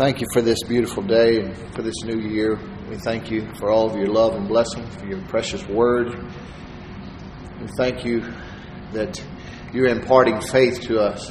[0.00, 2.58] Thank you for this beautiful day and for this new year.
[2.88, 6.14] We thank you for all of your love and blessing, for your precious word.
[7.60, 8.22] We thank you
[8.94, 9.22] that
[9.74, 11.30] you're imparting faith to us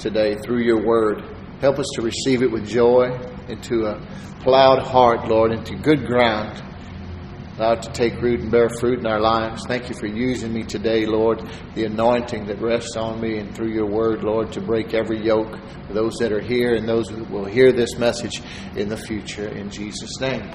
[0.00, 1.22] today through your word.
[1.60, 3.16] Help us to receive it with joy
[3.46, 4.04] into a
[4.40, 6.60] plowed heart, Lord, into good ground
[7.58, 9.66] Allow it to take root and bear fruit in our lives.
[9.66, 11.42] Thank you for using me today, Lord.
[11.74, 15.58] The anointing that rests on me and through your word, Lord, to break every yoke
[15.86, 18.40] for those that are here and those who will hear this message
[18.74, 19.48] in the future.
[19.48, 20.50] In Jesus' name.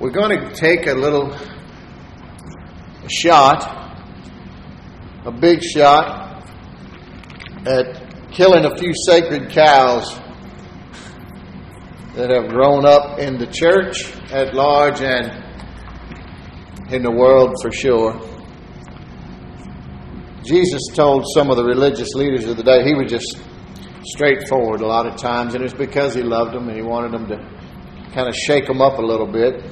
[0.00, 1.36] We're going to take a little
[3.08, 4.00] shot,
[5.26, 6.46] a big shot,
[7.66, 10.18] at killing a few sacred cows
[12.14, 15.44] that have grown up in the church at large and
[16.92, 18.18] in the world for sure.
[20.42, 23.38] Jesus told some of the religious leaders of the day, he was just
[24.04, 27.28] straightforward a lot of times, and it's because he loved them and he wanted them
[27.28, 27.36] to
[28.12, 29.62] kind of shake them up a little bit.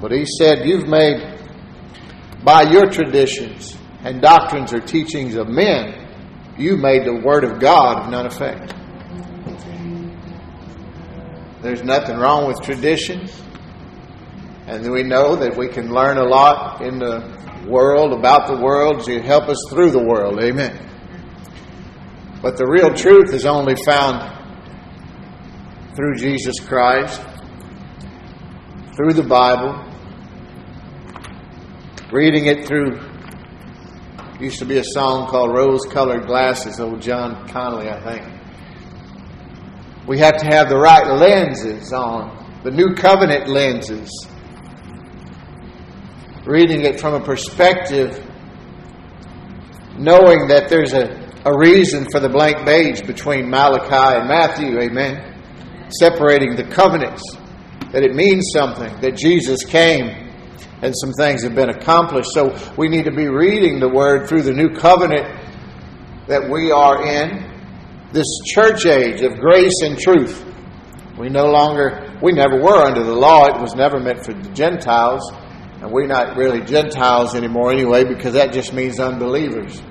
[0.00, 1.40] But he said, You've made,
[2.44, 6.06] by your traditions and doctrines or teachings of men,
[6.58, 8.74] you made the Word of God of none effect.
[11.66, 13.28] There's nothing wrong with tradition.
[14.68, 19.02] And we know that we can learn a lot in the world, about the world,
[19.06, 20.40] to help us through the world.
[20.40, 20.78] Amen.
[22.40, 24.32] But the real truth is only found
[25.96, 27.20] through Jesus Christ,
[28.94, 29.84] through the Bible,
[32.12, 33.00] reading it through.
[34.38, 38.35] Used to be a song called Rose Colored Glasses, old John Conlee, I think.
[40.06, 44.08] We have to have the right lenses on, the new covenant lenses.
[46.44, 48.24] Reading it from a perspective,
[49.98, 55.34] knowing that there's a, a reason for the blank page between Malachi and Matthew, amen.
[55.98, 57.22] Separating the covenants,
[57.90, 60.26] that it means something, that Jesus came
[60.82, 62.30] and some things have been accomplished.
[62.32, 65.26] So we need to be reading the Word through the new covenant
[66.28, 67.55] that we are in
[68.12, 70.44] this church age of grace and truth.
[71.18, 73.46] We no longer, we never were under the law.
[73.46, 75.22] It was never meant for the Gentiles.
[75.80, 79.82] And we're not really Gentiles anymore anyway because that just means unbelievers.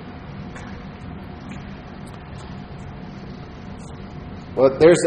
[4.54, 5.02] But there's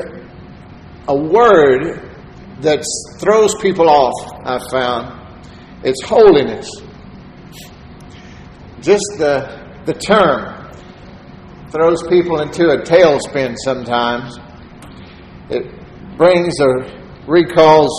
[1.07, 2.07] a, word
[2.61, 2.85] that
[3.19, 4.13] throws people off,
[4.45, 5.41] I've found.
[5.83, 6.69] It's holiness.
[8.81, 10.58] Just the, the term
[11.71, 14.37] throws people into a tailspin sometimes.
[15.49, 15.65] It
[16.17, 16.85] brings or
[17.27, 17.91] recalls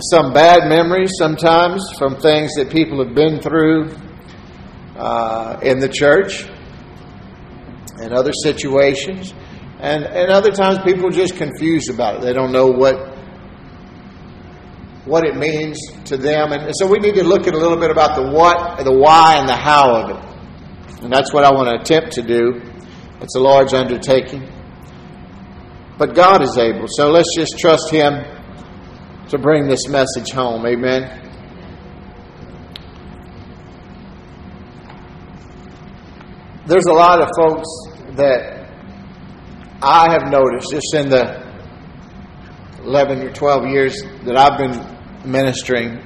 [0.00, 3.90] some bad memories sometimes from things that people have been through
[4.96, 6.44] uh, in the church
[8.00, 9.34] and other situations.
[9.80, 12.22] And, and other times people are just confused about it.
[12.22, 13.16] They don't know what
[15.04, 16.52] what it means to them.
[16.52, 19.36] And so we need to look at a little bit about the what, the why,
[19.36, 20.37] and the how of it.
[21.02, 22.60] And that's what I want to attempt to do.
[23.20, 24.48] It's a large undertaking.
[25.98, 26.86] But God is able.
[26.88, 28.24] So let's just trust Him
[29.28, 30.66] to bring this message home.
[30.66, 31.24] Amen.
[36.66, 37.66] There's a lot of folks
[38.16, 38.68] that
[39.80, 41.46] I have noticed just in the
[42.82, 46.02] 11 or 12 years that I've been ministering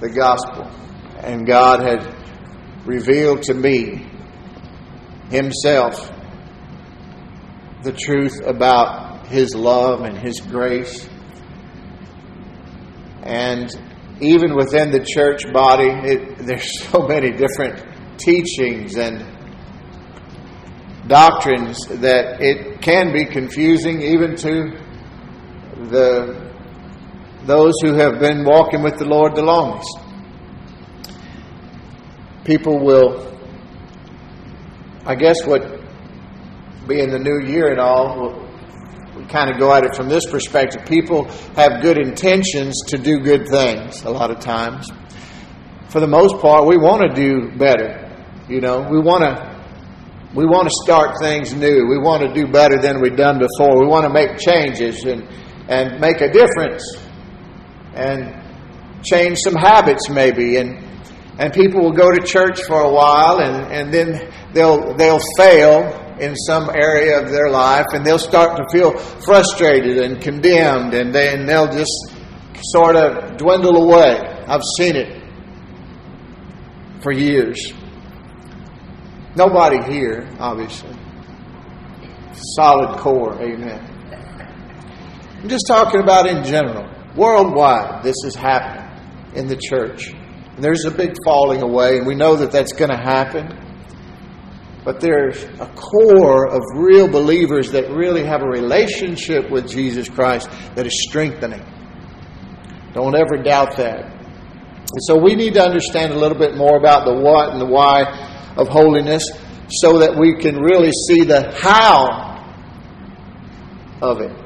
[0.00, 0.70] the gospel.
[1.22, 2.17] And God had
[2.88, 4.06] revealed to me
[5.30, 6.10] Himself
[7.84, 11.06] the truth about His love and His grace.
[13.22, 13.68] And
[14.22, 17.84] even within the church body, it, there's so many different
[18.18, 19.22] teachings and
[21.06, 24.78] doctrines that it can be confusing even to
[25.90, 26.48] the
[27.44, 30.07] those who have been walking with the Lord the longest
[32.48, 33.30] people will,
[35.04, 35.60] I guess, what
[36.88, 38.42] being the new year and all,
[39.14, 40.86] we kind of go at it from this perspective.
[40.86, 41.24] People
[41.56, 44.90] have good intentions to do good things a lot of times.
[45.90, 48.06] For the most part, we want to do better.
[48.48, 49.58] You know, we want to
[50.34, 51.86] we want to start things new.
[51.86, 53.78] We want to do better than we've done before.
[53.78, 55.22] We want to make changes and
[55.68, 56.96] and make a difference
[57.92, 58.42] and
[59.04, 60.87] change some habits maybe and
[61.38, 66.04] and people will go to church for a while and, and then they'll they'll fail
[66.20, 71.14] in some area of their life and they'll start to feel frustrated and condemned and
[71.14, 72.12] then they'll just
[72.72, 74.18] sort of dwindle away.
[74.48, 75.22] I've seen it
[77.02, 77.72] for years.
[79.36, 80.96] Nobody here, obviously.
[82.56, 83.40] solid core.
[83.40, 83.80] Amen.
[85.40, 86.90] I'm just talking about in general.
[87.14, 88.84] Worldwide, this is happening
[89.36, 90.12] in the church.
[90.58, 93.46] And there's a big falling away, and we know that that's going to happen.
[94.84, 100.50] But there's a core of real believers that really have a relationship with Jesus Christ
[100.74, 101.64] that is strengthening.
[102.92, 104.00] Don't ever doubt that.
[104.00, 107.66] And so we need to understand a little bit more about the what and the
[107.66, 108.02] why
[108.56, 109.30] of holiness
[109.68, 112.34] so that we can really see the how
[114.02, 114.36] of it.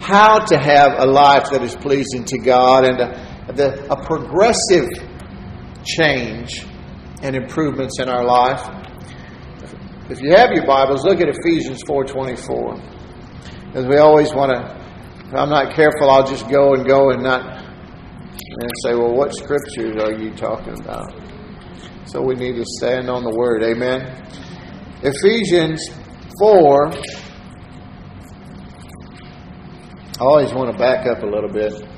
[0.00, 5.09] How to have a life that is pleasing to God and a, the, a progressive
[5.84, 6.66] change
[7.22, 8.62] and improvements in our life.
[10.10, 13.66] If you have your Bibles, look at Ephesians 4.24.
[13.66, 17.22] Because we always want to, if I'm not careful, I'll just go and go and
[17.22, 21.12] not and say, well, what scriptures are you talking about?
[22.06, 23.62] So we need to stand on the Word.
[23.62, 24.26] Amen.
[25.02, 25.88] Ephesians
[26.40, 26.90] 4.
[30.18, 31.89] I always want to back up a little bit.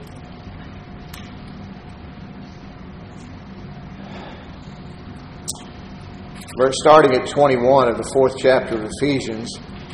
[6.59, 9.51] Verse starting at 21 of the fourth chapter of Ephesians,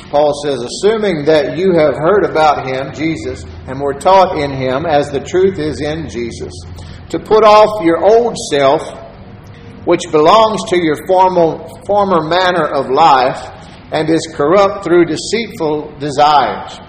[0.09, 4.85] Paul says, Assuming that you have heard about him, Jesus, and were taught in him,
[4.85, 6.53] as the truth is in Jesus,
[7.09, 8.81] to put off your old self,
[9.85, 13.39] which belongs to your formal, former manner of life
[13.91, 16.79] and is corrupt through deceitful desires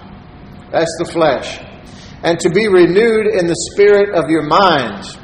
[0.71, 1.59] that's the flesh.
[2.23, 5.17] And to be renewed in the spirit of your minds.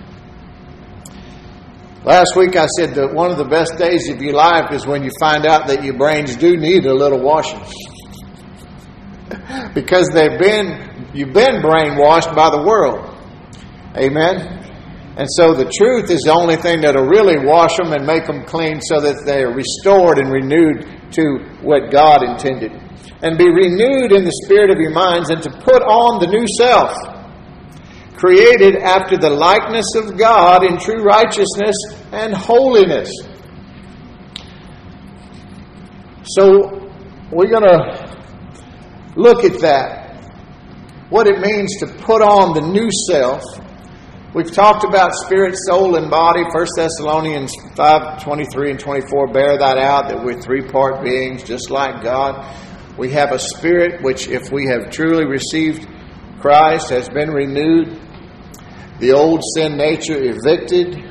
[2.07, 5.04] Last week I said that one of the best days of your life is when
[5.04, 7.59] you find out that your brains do need a little washing.
[9.75, 13.13] because they've been you've been brainwashed by the world.
[13.98, 14.39] Amen.
[15.18, 18.45] And so the truth is the only thing that'll really wash them and make them
[18.45, 22.71] clean so that they are restored and renewed to what God intended
[23.21, 26.45] and be renewed in the spirit of your minds, and to put on the new
[26.56, 26.95] self,
[28.18, 31.75] created after the likeness of God in true righteousness
[32.12, 33.12] and holiness.
[36.24, 36.92] So,
[37.31, 38.18] we're going to
[39.16, 40.08] look at that.
[41.10, 43.44] What it means to put on the new self.
[44.34, 46.44] We've talked about spirit, soul, and body.
[46.44, 51.70] 1 Thessalonians 5 23 and 24 bear that out that we're three part beings, just
[51.70, 52.56] like God.
[52.98, 55.88] We have a spirit which, if we have truly received
[56.40, 58.00] Christ, has been renewed,
[59.00, 61.04] the old sin nature evicted,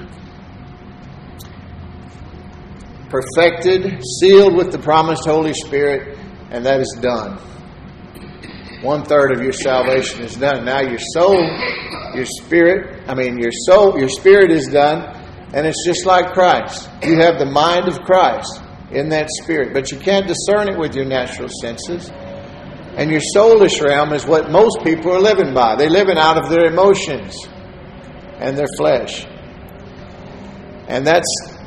[3.09, 6.19] perfected, sealed with the promised Holy Spirit,
[6.50, 7.38] and that is done.
[8.83, 10.65] One third of your salvation is done.
[10.65, 11.38] Now your soul,
[12.15, 15.03] your spirit, I mean your soul, your spirit is done,
[15.55, 16.91] and it's just like Christ.
[17.03, 19.73] You have the mind of Christ in that spirit.
[19.73, 22.11] But you can't discern it with your natural senses.
[22.97, 25.77] And your soulish realm is what most people are living by.
[25.77, 27.47] They're living out of their emotions
[28.38, 29.27] and their flesh.
[30.88, 31.27] And that's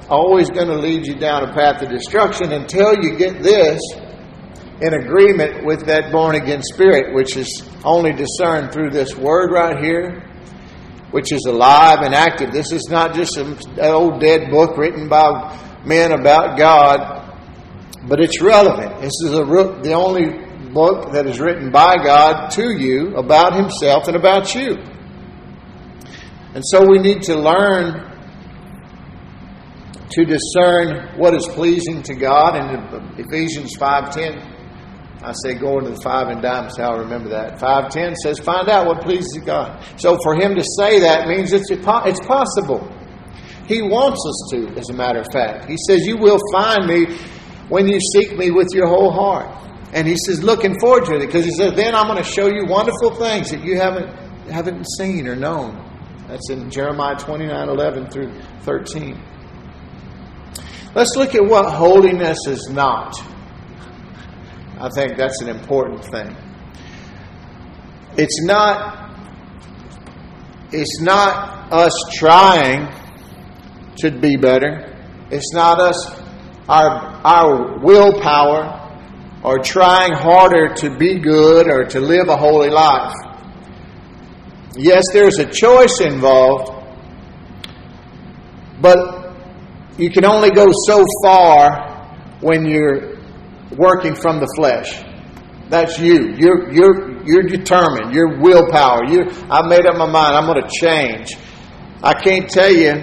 [0.10, 3.80] always going to lead you down a path of destruction until you get this
[4.81, 9.83] in agreement with that born again spirit, which is only discerned through this word right
[9.83, 10.25] here,
[11.12, 12.51] which is alive and active.
[12.51, 17.19] This is not just an old dead book written by men about God,
[18.07, 19.01] but it's relevant.
[19.01, 24.07] This is a, the only book that is written by God to you about Himself
[24.07, 24.78] and about you.
[26.53, 28.06] And so we need to learn
[30.11, 32.56] to discern what is pleasing to God.
[32.56, 34.57] In Ephesians 5.10,
[35.21, 37.59] I say go into the five and dime, so I'll remember that.
[37.59, 39.83] 5.10 says, find out what pleases God.
[39.97, 42.91] So for him to say that means it's, it's possible.
[43.68, 45.69] He wants us to, as a matter of fact.
[45.69, 47.15] He says, You will find me
[47.68, 49.47] when you seek me with your whole heart.
[49.94, 52.47] And he says, looking forward to it because he says, then I'm going to show
[52.47, 54.09] you wonderful things that you haven't
[54.49, 55.88] haven't seen or known.
[56.30, 58.31] That's in Jeremiah 29, 11 through
[58.62, 59.21] 13.
[60.95, 63.16] Let's look at what holiness is not.
[64.80, 66.36] I think that's an important thing.
[68.18, 69.00] It's not
[70.71, 72.94] it's not us trying
[73.98, 74.95] to be better.
[75.31, 76.12] It's not us,
[76.68, 78.76] our, our willpower,
[79.44, 83.14] or trying harder to be good or to live a holy life.
[84.76, 86.71] Yes, there's a choice involved,
[88.81, 89.33] but
[89.97, 93.18] you can only go so far when you're
[93.76, 95.04] working from the flesh.
[95.69, 96.33] That's you.
[96.38, 98.14] You're, you're, you're determined.
[98.14, 99.06] Your willpower.
[99.07, 100.35] You, I've made up my mind.
[100.35, 101.35] I'm going to change.
[102.02, 102.94] I can't tell you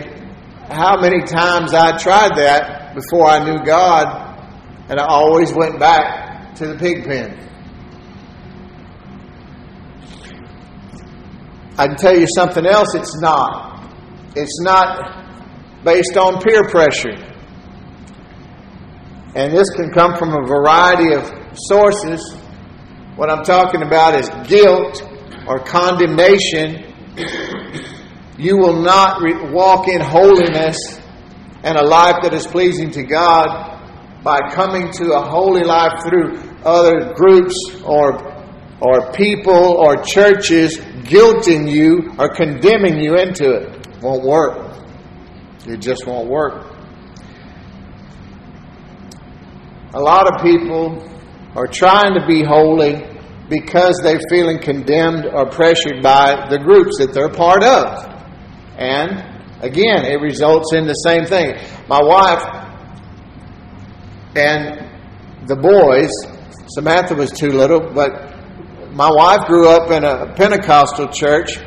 [0.69, 4.51] how many times I tried that before I knew God,
[4.89, 7.39] and I always went back to the pig pen.
[11.79, 13.93] I can tell you something else it's not.
[14.35, 17.15] It's not based on peer pressure.
[19.35, 22.35] And this can come from a variety of sources.
[23.17, 25.03] What I'm talking about is guilt
[25.47, 26.95] or condemnation.
[28.39, 30.77] You will not re- walk in holiness
[31.63, 36.39] and a life that is pleasing to God by coming to a holy life through
[36.65, 37.55] other groups
[37.85, 38.35] or
[38.81, 44.03] or people or churches guilting you or condemning you into it.
[44.03, 44.77] Won't work.
[45.67, 46.73] It just won't work.
[49.95, 51.03] A lot of people
[51.55, 53.03] are trying to be holy
[53.49, 58.05] because they're feeling condemned or pressured by the groups that they're part of.
[58.77, 61.55] And again, it results in the same thing.
[61.89, 62.45] My wife
[64.35, 66.11] and the boys,
[66.75, 68.36] Samantha was too little, but
[68.97, 71.59] my wife grew up in a Pentecostal church,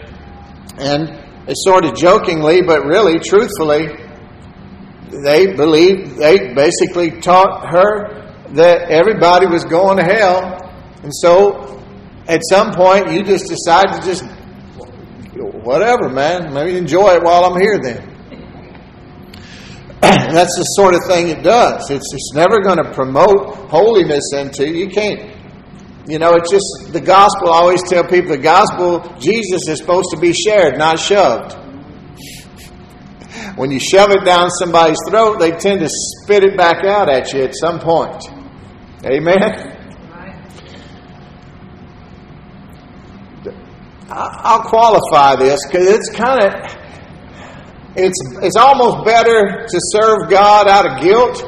[0.79, 1.15] and
[1.53, 3.85] sort of jokingly, but really, truthfully,
[5.23, 10.57] they believed, they basically taught her that everybody was going to hell.
[11.03, 11.79] And so
[12.27, 14.23] at some point, you just decide to just,
[15.63, 18.09] whatever, man, maybe enjoy it while I'm here then.
[20.01, 21.91] that's the sort of thing it does.
[21.91, 24.85] It's, it's never going to promote holiness into you.
[24.85, 25.38] You can't
[26.07, 27.51] you know, it's just the gospel.
[27.51, 31.53] I always tell people the gospel, Jesus is supposed to be shared, not shoved.
[33.55, 37.33] When you shove it down somebody's throat, they tend to spit it back out at
[37.33, 38.23] you at some point.
[39.05, 39.75] Amen?
[44.11, 46.53] I'll qualify this because it's kind of
[47.95, 51.43] it's it's almost better to serve God out of guilt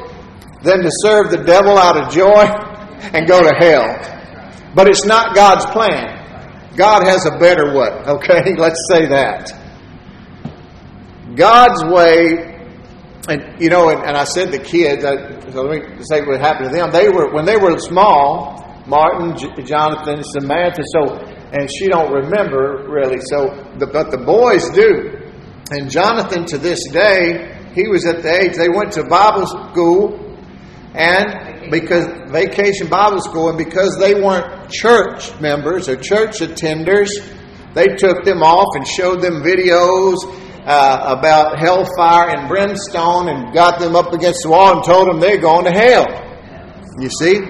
[0.62, 2.44] than to serve the devil out of joy
[3.12, 4.11] and go to hell.
[4.74, 6.20] But it's not God's plan.
[6.76, 8.54] God has a better way, okay?
[8.56, 9.52] Let's say that.
[11.34, 12.52] God's way,
[13.28, 16.40] and you know, and, and I said the kids, I, so let me say what
[16.40, 16.90] happened to them.
[16.90, 21.16] They were, when they were small, Martin, J- Jonathan, Samantha, so,
[21.52, 23.48] and she don't remember really, so,
[23.78, 25.18] the, but the boys do.
[25.70, 30.18] And Jonathan, to this day, he was at the age, they went to Bible school,
[30.94, 37.08] and because vacation Bible school, and because they weren't church members or church attenders,
[37.74, 40.16] they took them off and showed them videos
[40.64, 45.18] uh, about hellfire and brimstone and got them up against the wall and told them
[45.18, 46.06] they're going to hell.
[46.98, 47.40] You see?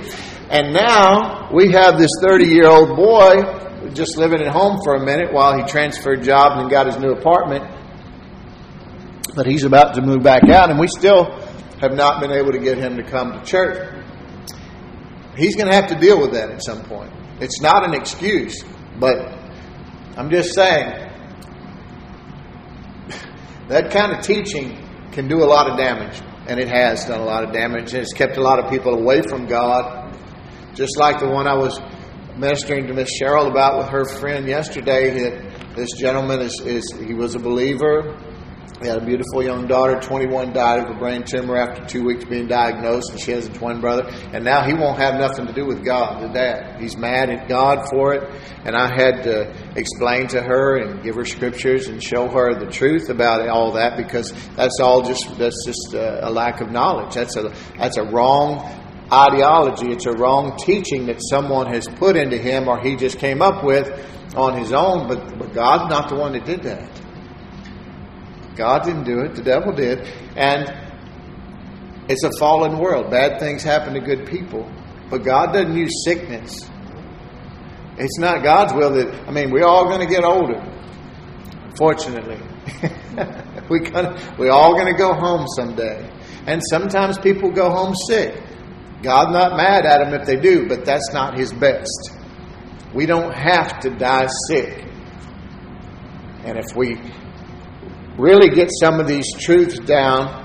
[0.48, 5.04] And now we have this 30 year old boy just living at home for a
[5.04, 7.64] minute while he transferred jobs and got his new apartment.
[9.34, 11.24] But he's about to move back out, and we still
[11.80, 14.02] have not been able to get him to come to church.
[15.36, 17.12] He's going to have to deal with that at some point.
[17.40, 18.62] It's not an excuse,
[18.98, 19.16] but
[20.16, 21.10] I'm just saying
[23.68, 24.78] that kind of teaching
[25.12, 28.02] can do a lot of damage, and it has done a lot of damage, and
[28.02, 30.16] it's kept a lot of people away from God.
[30.74, 31.80] Just like the one I was
[32.36, 35.10] ministering to Miss Cheryl about with her friend yesterday.
[35.10, 38.16] That this gentleman is, is he was a believer,
[38.82, 42.24] he had a beautiful young daughter, 21, died of a brain tumor after two weeks
[42.24, 44.08] being diagnosed, and she has a twin brother.
[44.32, 46.80] And now he won't have nothing to do with God, the dad.
[46.80, 48.28] He's mad at God for it.
[48.64, 52.70] And I had to explain to her and give her scriptures and show her the
[52.70, 57.14] truth about all that because that's all just that's just a lack of knowledge.
[57.14, 58.60] That's a that's a wrong
[59.12, 59.92] ideology.
[59.92, 63.62] It's a wrong teaching that someone has put into him or he just came up
[63.62, 63.88] with
[64.34, 65.08] on his own.
[65.08, 67.01] But, but God's not the one that did that.
[68.56, 70.06] God didn't do it, the devil did.
[70.36, 70.72] And
[72.08, 73.10] it's a fallen world.
[73.10, 74.70] Bad things happen to good people.
[75.10, 76.68] But God doesn't use sickness.
[77.98, 80.60] It's not God's will that, I mean, we're all going to get older,
[81.76, 82.38] fortunately.
[83.68, 86.10] we gonna, we're all going to go home someday.
[86.46, 88.34] And sometimes people go home sick.
[89.02, 92.12] God's not mad at them if they do, but that's not His best.
[92.94, 94.84] We don't have to die sick.
[96.44, 96.96] And if we
[98.18, 100.40] really get some of these truths down,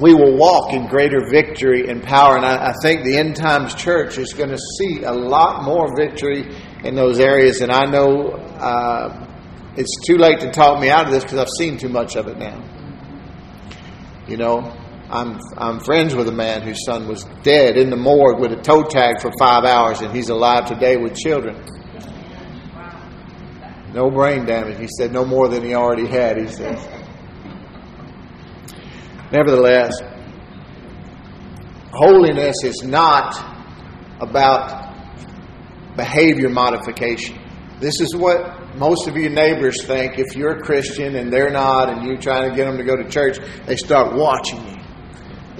[0.00, 2.36] we will walk in greater victory and power.
[2.36, 5.94] And I, I, think the end times church is going to see a lot more
[5.96, 7.60] victory in those areas.
[7.60, 9.26] And I know uh,
[9.76, 12.28] it's too late to talk me out of this because I've seen too much of
[12.28, 12.62] it now.
[14.26, 14.60] You know,
[15.10, 18.62] I'm I'm friends with a man whose son was dead in the morgue with a
[18.62, 21.56] toe tag for five hours, and he's alive today with children.
[23.92, 24.78] No brain damage.
[24.78, 26.86] He said no more than he already had, he says.
[29.32, 30.00] Nevertheless,
[31.92, 33.34] holiness is not
[34.20, 34.94] about
[35.96, 37.38] behavior modification.
[37.80, 41.88] This is what most of your neighbors think if you're a Christian and they're not,
[41.88, 44.79] and you're trying to get them to go to church, they start watching you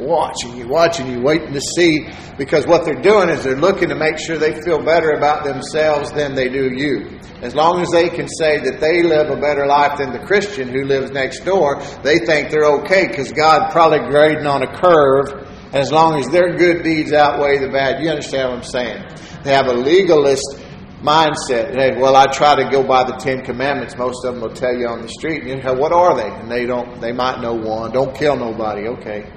[0.00, 3.95] watching you, watching you, waiting to see, because what they're doing is they're looking to
[3.95, 7.19] make sure they feel better about themselves than they do you.
[7.42, 10.69] As long as they can say that they live a better life than the Christian
[10.69, 15.49] who lives next door, they think they're okay because God probably grading on a curve.
[15.73, 19.04] As long as their good deeds outweigh the bad, you understand what I'm saying?
[19.45, 20.59] They have a legalist
[21.00, 21.75] mindset.
[21.75, 23.97] Hey, well, I try to go by the Ten Commandments.
[23.97, 25.45] Most of them will tell you on the street.
[25.45, 26.28] You know, what are they?
[26.28, 27.00] And they don't.
[27.00, 27.92] They might know one.
[27.92, 28.88] Don't kill nobody.
[28.88, 29.30] Okay.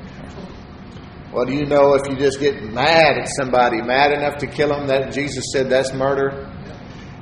[1.33, 4.69] Well, do you know if you just get mad at somebody, mad enough to kill
[4.69, 6.47] them, that Jesus said that's murder?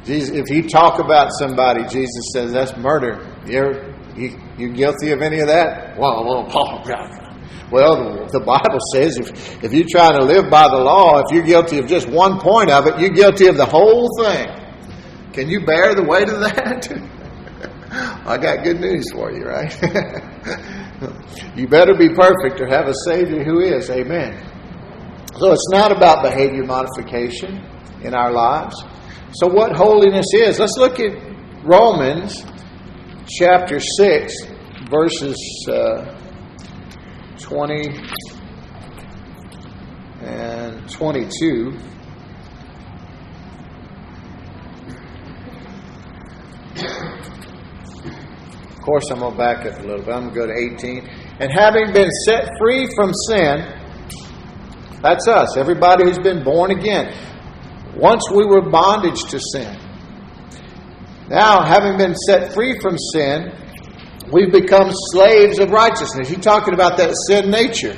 [0.04, 3.26] Jesus, if you talk about somebody, Jesus says that's murder.
[3.46, 5.98] You're, you, you guilty of any of that?
[5.98, 6.44] Well, well,
[7.72, 11.46] well, the Bible says if, if you're trying to live by the law, if you're
[11.46, 14.50] guilty of just one point of it, you're guilty of the whole thing.
[15.32, 16.90] Can you bear the weight of that?
[18.26, 19.72] I got good news for you, right?
[21.56, 23.90] you better be perfect or have a Savior who is.
[23.90, 24.38] Amen.
[25.38, 27.66] So it's not about behavior modification
[28.04, 28.76] in our lives.
[29.34, 31.14] So, what holiness is, let's look at
[31.64, 32.44] Romans
[33.28, 34.34] chapter 6,
[34.90, 36.18] verses uh,
[37.40, 37.98] 20
[40.22, 41.80] and 22.
[48.82, 50.10] Of course, I'm going to back up a little bit.
[50.10, 51.08] I'm going to go to 18.
[51.40, 53.62] And having been set free from sin,
[55.04, 57.14] that's us, everybody who's been born again.
[57.96, 59.78] Once we were bondage to sin.
[61.30, 63.54] Now, having been set free from sin,
[64.34, 66.28] we've become slaves of righteousness.
[66.28, 67.94] He's talking about that sin nature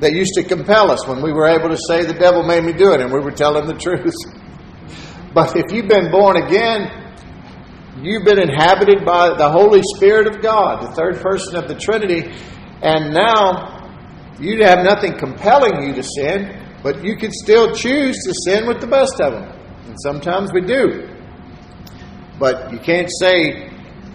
[0.00, 2.74] that used to compel us when we were able to say, The devil made me
[2.74, 4.12] do it, and we were telling the truth.
[5.32, 7.05] But if you've been born again,
[8.02, 12.30] You've been inhabited by the Holy Spirit of God, the third person of the Trinity,
[12.82, 13.88] and now
[14.38, 18.82] you have nothing compelling you to sin, but you can still choose to sin with
[18.82, 19.44] the best of them.
[19.86, 21.08] And sometimes we do.
[22.38, 23.70] But you can't say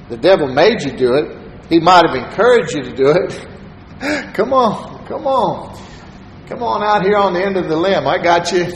[0.10, 1.66] the devil made you do it.
[1.68, 4.34] He might have encouraged you to do it.
[4.36, 5.76] come on, come on.
[6.46, 8.06] Come on out here on the end of the limb.
[8.06, 8.68] I got you.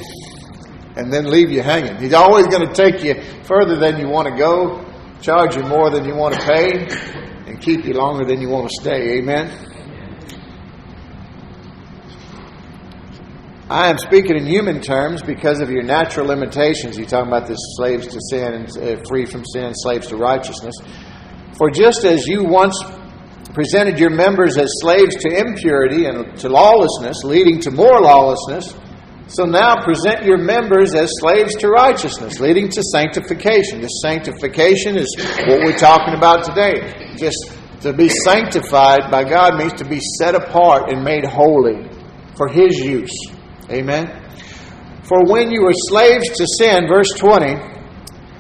[0.96, 1.98] And then leave you hanging.
[1.98, 4.85] He's always going to take you further than you want to go
[5.26, 6.86] charge you more than you want to pay,
[7.48, 9.18] and keep you longer than you want to stay.
[9.18, 9.50] Amen.
[13.68, 16.96] I am speaking in human terms because of your natural limitations.
[16.96, 20.76] You're talking about this slaves to sin and uh, free from sin, slaves to righteousness.
[21.58, 22.80] For just as you once
[23.56, 28.76] presented your members as slaves to impurity and to lawlessness, leading to more lawlessness,
[29.28, 33.82] so now present your members as slaves to righteousness, leading to sanctification.
[33.82, 35.14] This sanctification is
[35.48, 37.16] what we're talking about today.
[37.18, 41.90] Just to be sanctified by God means to be set apart and made holy
[42.36, 43.16] for His use.
[43.70, 44.22] Amen.
[45.04, 47.56] For when you were slaves to sin, verse 20,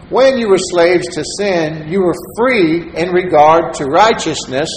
[0.09, 4.69] when you were slaves to sin, you were free in regard to righteousness.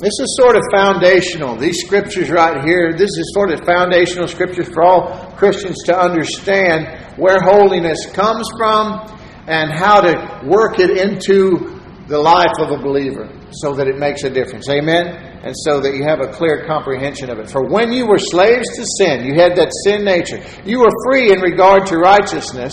[0.00, 1.56] This is sort of foundational.
[1.56, 7.16] These scriptures right here, this is sort of foundational scriptures for all Christians to understand
[7.16, 9.10] where holiness comes from
[9.48, 14.22] and how to work it into the life of a believer so that it makes
[14.22, 14.68] a difference.
[14.68, 15.40] Amen?
[15.42, 17.50] And so that you have a clear comprehension of it.
[17.50, 20.38] For when you were slaves to sin, you had that sin nature.
[20.64, 22.72] You were free in regard to righteousness.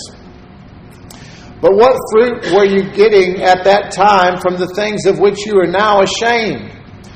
[1.60, 5.58] But what fruit were you getting at that time from the things of which you
[5.60, 6.75] are now ashamed?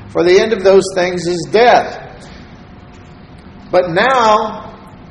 [0.10, 2.06] For the end of those things is death.
[3.72, 4.70] But now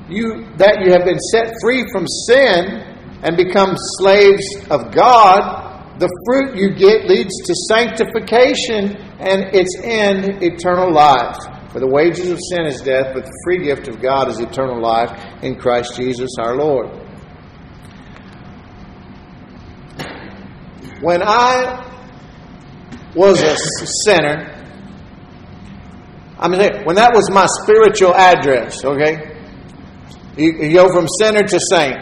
[0.08, 2.82] you that you have been set free from sin
[3.22, 10.42] and become slaves of God, the fruit you get leads to sanctification and its end
[10.42, 11.36] eternal life.
[11.70, 14.80] For the wages of sin is death, but the free gift of God is eternal
[14.80, 15.10] life
[15.42, 16.88] in Christ Jesus our Lord.
[21.00, 21.84] When I
[23.14, 23.56] was a
[24.04, 24.57] sinner,
[26.38, 29.36] I mean, when that was my spiritual address, okay?
[30.36, 31.96] You, you go from sinner to saint.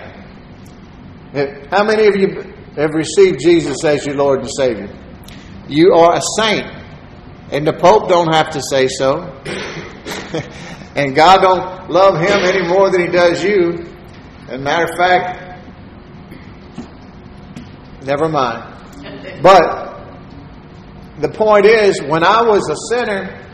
[1.71, 4.89] How many of you have received Jesus as your Lord and Savior?
[5.69, 6.67] You are a saint.
[7.51, 9.23] And the Pope don't have to say so.
[10.97, 13.87] and God don't love him any more than he does you.
[14.49, 15.65] As a matter of fact,
[18.05, 19.43] never mind.
[19.43, 19.97] But
[21.21, 23.46] the point is, when I was a sinner,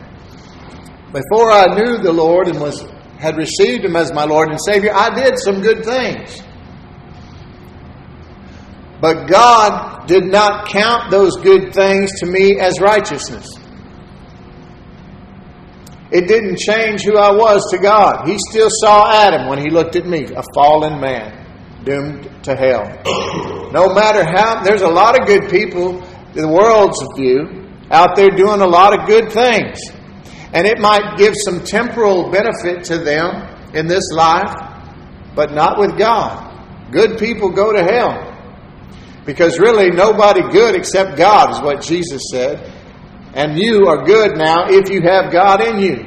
[1.13, 2.83] before I knew the Lord and was
[3.19, 6.41] had received Him as my Lord and Savior, I did some good things.
[8.99, 13.47] But God did not count those good things to me as righteousness.
[16.11, 18.27] It didn't change who I was to God.
[18.27, 22.83] He still saw Adam when he looked at me, a fallen man, doomed to hell.
[23.71, 26.03] No matter how, there's a lot of good people,
[26.35, 29.79] in the world's view, out there doing a lot of good things.
[30.53, 34.53] And it might give some temporal benefit to them in this life,
[35.35, 36.91] but not with God.
[36.91, 38.29] Good people go to hell.
[39.25, 42.71] Because really, nobody good except God is what Jesus said.
[43.33, 46.05] And you are good now if you have God in you.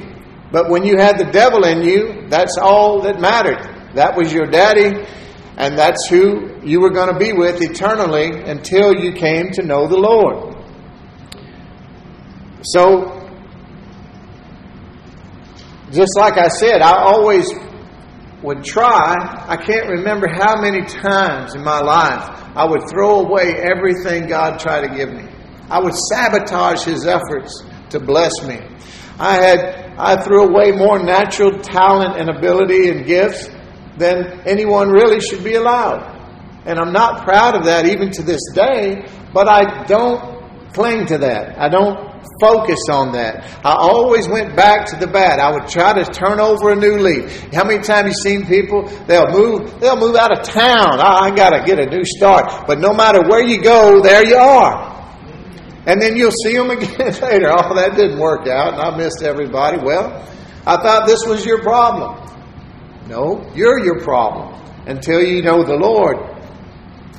[0.53, 3.95] But when you had the devil in you, that's all that mattered.
[3.95, 5.05] That was your daddy,
[5.57, 9.89] and that's who you were going to be with eternally until you came to know
[9.89, 10.55] the Lord.
[12.63, 13.16] So,
[15.93, 17.47] just like I said, I always
[18.43, 19.15] would try.
[19.49, 22.23] I can't remember how many times in my life
[22.57, 25.25] I would throw away everything God tried to give me.
[25.71, 28.61] I would sabotage His efforts to bless me.
[29.19, 33.49] I had I threw away more natural talent and ability and gifts
[33.97, 36.15] than anyone really should be allowed.
[36.67, 41.19] And I'm not proud of that even to this day, but I don't cling to
[41.19, 41.59] that.
[41.59, 43.45] I don't focus on that.
[43.65, 45.39] I always went back to the bad.
[45.39, 47.53] I would try to turn over a new leaf.
[47.53, 48.89] How many times you seen people?
[49.07, 49.81] They'll move.
[49.81, 51.01] They'll move out of town.
[51.01, 52.67] I, I got to get a new start.
[52.67, 54.95] But no matter where you go, there you are.
[55.87, 57.51] And then you'll see them again later.
[57.51, 59.79] Oh, that didn't work out, and I missed everybody.
[59.79, 60.27] Well,
[60.67, 62.23] I thought this was your problem.
[63.09, 66.17] No, you're your problem until you know the Lord.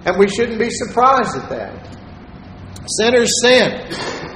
[0.06, 1.88] And we shouldn't be surprised at that.
[3.00, 4.27] Sinners sin.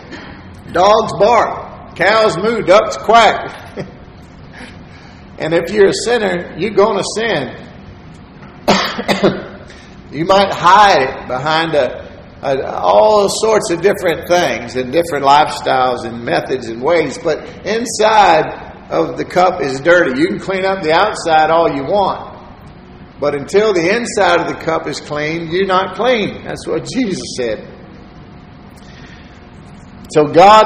[0.72, 3.78] Dogs bark, cows moo, ducks quack.
[5.38, 7.58] and if you're a sinner, you're going to sin.
[10.12, 12.10] you might hide it behind a,
[12.42, 18.72] a, all sorts of different things and different lifestyles and methods and ways, but inside
[18.90, 20.20] of the cup is dirty.
[20.20, 22.32] You can clean up the outside all you want.
[23.20, 26.44] But until the inside of the cup is clean, you're not clean.
[26.44, 27.71] That's what Jesus said.
[30.14, 30.64] So God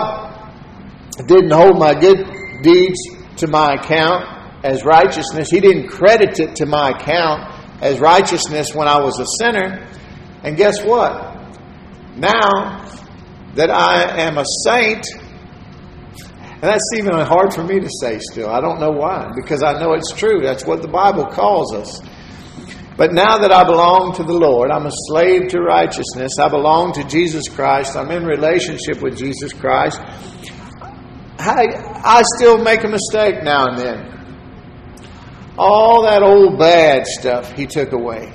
[1.28, 3.00] didn't hold my good deeds
[3.38, 4.26] to my account
[4.64, 5.50] as righteousness.
[5.50, 9.88] He didn't credit it to my account as righteousness when I was a sinner.
[10.44, 11.36] And guess what?
[12.18, 12.84] Now
[13.56, 15.06] that I am a saint,
[16.40, 18.50] and that's even hard for me to say still.
[18.50, 20.42] I don't know why, because I know it's true.
[20.42, 22.02] That's what the Bible calls us.
[22.98, 26.40] But now that I belong to the Lord, I'm a slave to righteousness.
[26.40, 27.98] I belong to Jesus Christ.
[27.98, 30.00] I'm in relationship with Jesus Christ.
[31.38, 31.68] I,
[32.04, 34.12] I still make a mistake now and then.
[35.58, 38.34] All that old bad stuff He took away.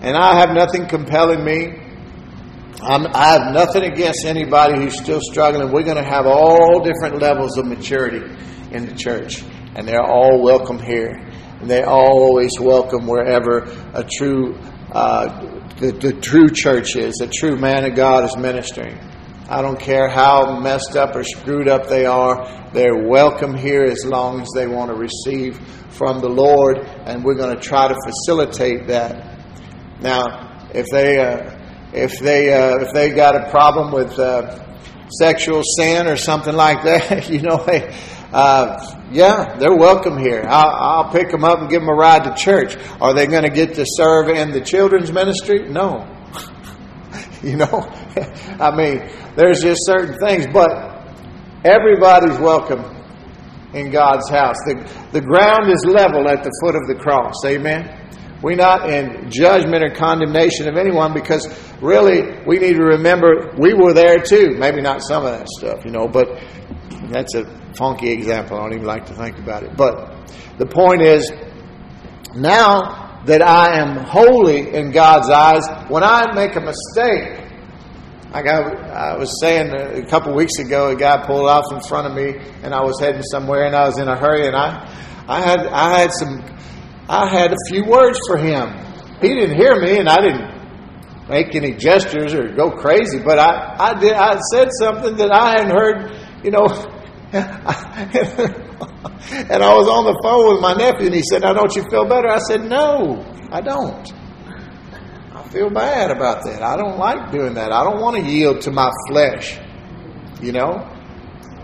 [0.00, 1.76] And I have nothing compelling me.
[2.82, 5.72] I'm, i have nothing against anybody who's still struggling.
[5.72, 8.24] We're going to have all different levels of maturity
[8.70, 9.42] in the church,
[9.74, 11.29] and they're all welcome here
[11.60, 13.58] and they always welcome wherever
[13.94, 14.58] a true
[14.92, 18.98] uh, the, the true church is, a true man of God is ministering.
[19.48, 24.04] I don't care how messed up or screwed up they are, they're welcome here as
[24.04, 27.96] long as they want to receive from the Lord, and we're going to try to
[28.04, 29.40] facilitate that.
[30.00, 31.58] Now, if they uh,
[31.92, 34.64] if they uh, if they got a problem with uh,
[35.10, 37.94] sexual sin or something like that, you know, they,
[38.32, 38.78] uh,
[39.10, 40.44] yeah, they're welcome here.
[40.48, 42.76] I'll, I'll, pick them up and give them a ride to church.
[43.00, 45.68] Are they going to get to serve in the children's ministry?
[45.68, 46.06] No.
[47.42, 47.66] you know,
[48.60, 50.70] I mean, there's just certain things, but
[51.64, 52.84] everybody's welcome
[53.74, 54.56] in God's house.
[54.64, 57.34] The, the ground is level at the foot of the cross.
[57.44, 57.96] Amen.
[58.42, 61.46] We're not in judgment or condemnation of anyone because
[61.82, 64.54] really we need to remember we were there too.
[64.56, 66.40] Maybe not some of that stuff, you know, but
[67.10, 68.58] that's a funky example.
[68.58, 69.76] I don't even like to think about it.
[69.76, 71.30] But the point is,
[72.34, 77.40] now that I am holy in God's eyes, when I make a mistake,
[78.32, 82.06] like I, I was saying a couple weeks ago, a guy pulled off in front
[82.06, 84.86] of me, and I was heading somewhere, and I was in a hurry, and I,
[85.26, 86.44] I had, I had some,
[87.08, 88.68] I had a few words for him.
[89.20, 93.76] He didn't hear me, and I didn't make any gestures or go crazy, but I,
[93.78, 96.66] I did, I said something that I hadn't heard, you know,
[97.32, 97.46] and
[99.62, 102.06] I was on the phone with my nephew, and he said, Now, don't you feel
[102.06, 102.28] better?
[102.28, 104.12] I said, No, I don't.
[105.32, 106.62] I feel bad about that.
[106.62, 107.72] I don't like doing that.
[107.72, 109.58] I don't want to yield to my flesh.
[110.40, 110.90] You know?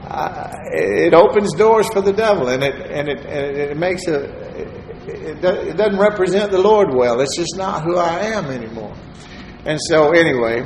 [0.09, 4.25] uh, it opens doors for the devil, and it and it and it makes a
[5.09, 7.21] it, it doesn't represent the Lord well.
[7.21, 8.95] It's just not who I am anymore.
[9.65, 10.63] And so, anyway,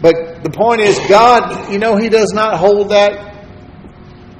[0.00, 3.35] but the point is, God, you know, He does not hold that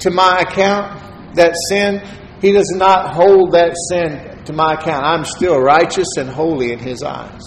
[0.01, 2.03] to my account, that sin.
[2.41, 5.05] He does not hold that sin to my account.
[5.05, 7.41] I'm still righteous and holy in His eyes.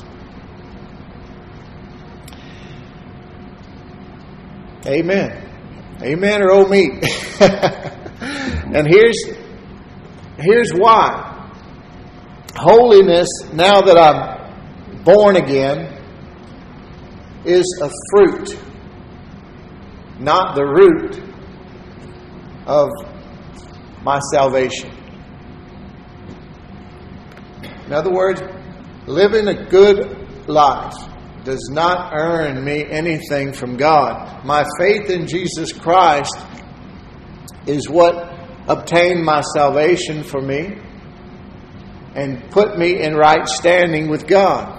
[4.85, 5.45] Amen.
[6.01, 6.89] Amen or oh me.
[7.39, 9.21] and here's
[10.37, 11.35] here's why.
[12.55, 15.97] Holiness, now that I'm born again,
[17.45, 18.57] is a fruit,
[20.19, 21.28] not the root
[22.69, 22.91] of
[24.03, 24.91] my salvation.
[27.87, 28.41] In other words,
[29.07, 30.93] living a good life
[31.43, 34.45] does not earn me anything from God.
[34.45, 36.37] My faith in Jesus Christ
[37.65, 38.13] is what
[38.67, 40.77] obtained my salvation for me
[42.13, 44.75] and put me in right standing with God.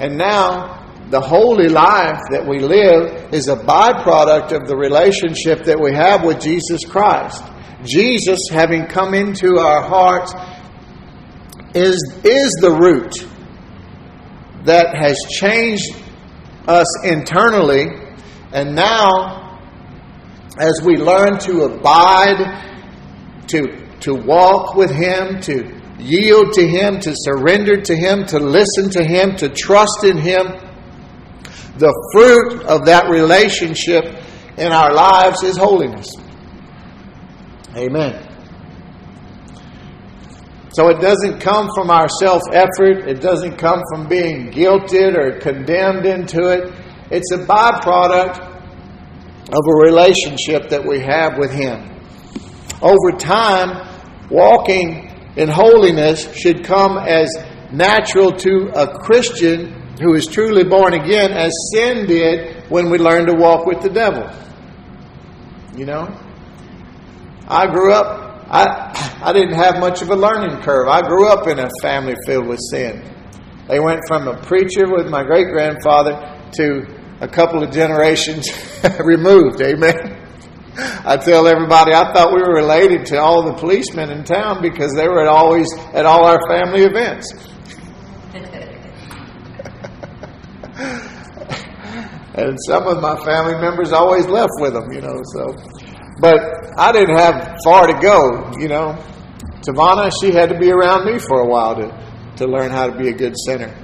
[0.00, 0.79] And now,
[1.10, 6.24] the holy life that we live is a byproduct of the relationship that we have
[6.24, 7.42] with Jesus Christ.
[7.82, 10.32] Jesus, having come into our hearts,
[11.74, 13.12] is, is the root
[14.64, 15.96] that has changed
[16.68, 17.88] us internally.
[18.52, 19.58] And now,
[20.60, 22.68] as we learn to abide,
[23.48, 23.66] to,
[24.00, 29.02] to walk with Him, to yield to Him, to surrender to Him, to listen to
[29.02, 30.69] Him, to trust in Him,
[31.80, 34.04] the fruit of that relationship
[34.58, 36.06] in our lives is holiness.
[37.74, 38.26] Amen.
[40.72, 45.40] So it doesn't come from our self effort, it doesn't come from being guilted or
[45.40, 46.72] condemned into it.
[47.10, 48.38] It's a byproduct
[49.48, 51.80] of a relationship that we have with Him.
[52.82, 57.34] Over time, walking in holiness should come as
[57.72, 63.26] natural to a Christian who is truly born again as sin did when we learned
[63.28, 64.28] to walk with the devil.
[65.76, 66.08] You know?
[67.46, 70.88] I grew up I, I didn't have much of a learning curve.
[70.88, 73.02] I grew up in a family filled with sin.
[73.68, 76.86] They went from a preacher with my great grandfather to
[77.20, 78.48] a couple of generations
[79.04, 79.60] removed.
[79.60, 80.16] Amen.
[81.04, 84.94] I tell everybody I thought we were related to all the policemen in town because
[84.94, 87.32] they were at always at all our family events.
[92.48, 95.20] And some of my family members always left with them, you know.
[95.34, 95.54] So
[96.20, 96.38] but
[96.78, 99.02] I didn't have far to go, you know.
[99.62, 102.96] Tavana, she had to be around me for a while to, to learn how to
[102.96, 103.74] be a good sinner.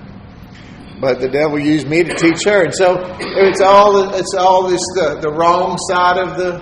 [1.01, 4.81] But the devil used me to teach her, and so it's all it's all this
[4.95, 6.55] the, the wrong side of the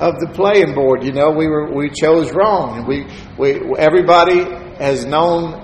[0.00, 1.04] of the playing board.
[1.04, 3.06] You know, we were we chose wrong, and we
[3.38, 4.44] we everybody
[4.78, 5.63] has known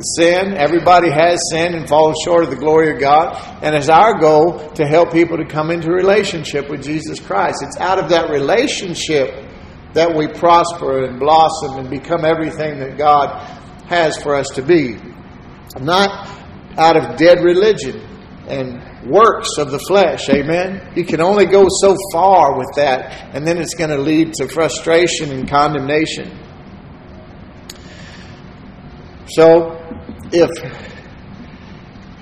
[0.00, 0.54] sin.
[0.54, 3.36] Everybody has sinned and falls short of the glory of God.
[3.62, 7.62] And it's our goal to help people to come into relationship with Jesus Christ.
[7.62, 9.30] It's out of that relationship
[9.94, 13.28] that we prosper and blossom and become everything that God
[13.88, 14.96] has for us to be.
[15.80, 16.28] Not
[16.76, 18.00] out of dead religion
[18.48, 20.28] and works of the flesh.
[20.28, 20.92] Amen?
[20.94, 24.48] You can only go so far with that, and then it's going to lead to
[24.48, 26.45] frustration and condemnation.
[29.28, 29.76] So,
[30.32, 30.50] if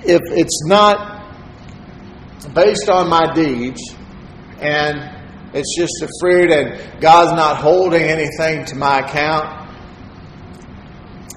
[0.03, 1.15] if it's not
[2.53, 3.81] based on my deeds
[4.59, 5.15] and
[5.53, 9.69] it's just the fruit and God's not holding anything to my account.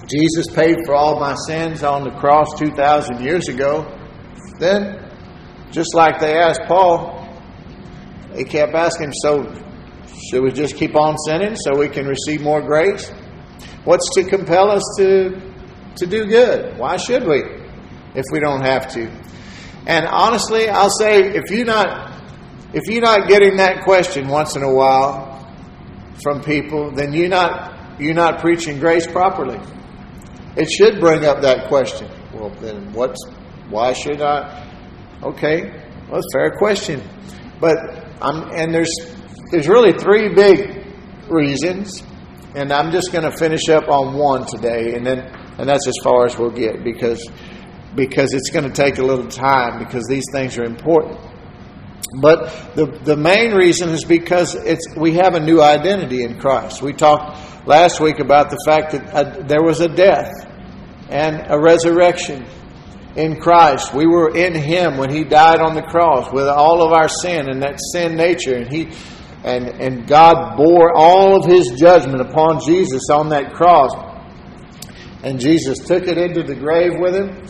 [0.08, 3.86] Jesus paid for all my sins on the cross 2,000 years ago.
[4.58, 5.08] Then,
[5.70, 7.28] just like they asked Paul,
[8.32, 9.44] they kept asking, so
[10.30, 13.10] should we just keep on sinning so we can receive more grace?
[13.84, 15.47] What's to compel us to
[15.98, 16.78] to do good.
[16.78, 17.42] Why should we
[18.14, 19.10] if we don't have to?
[19.86, 22.14] And honestly, I'll say if you're not
[22.72, 25.50] if you're not getting that question once in a while
[26.22, 29.58] from people, then you're not you're not preaching grace properly.
[30.56, 32.10] It should bring up that question.
[32.32, 33.18] Well, then what's
[33.70, 34.66] why should I?
[35.22, 37.02] Okay, well, fair question,
[37.60, 37.76] but
[38.20, 38.94] I'm and there's
[39.50, 40.86] there's really three big
[41.28, 42.02] reasons,
[42.54, 45.96] and I'm just going to finish up on one today, and then and that's as
[46.02, 47.28] far as we'll get because
[47.94, 51.18] because it's going to take a little time because these things are important.
[52.20, 56.80] But the the main reason is because it's we have a new identity in Christ.
[56.80, 60.46] We talked last week about the fact that a, there was a death
[61.10, 62.46] and a resurrection
[63.16, 63.92] in Christ.
[63.92, 67.50] We were in Him when He died on the cross with all of our sin
[67.50, 68.88] and that sin nature, and He
[69.44, 73.90] and, and God bore all of his judgment upon Jesus on that cross.
[75.28, 77.44] And Jesus took it into the grave with him.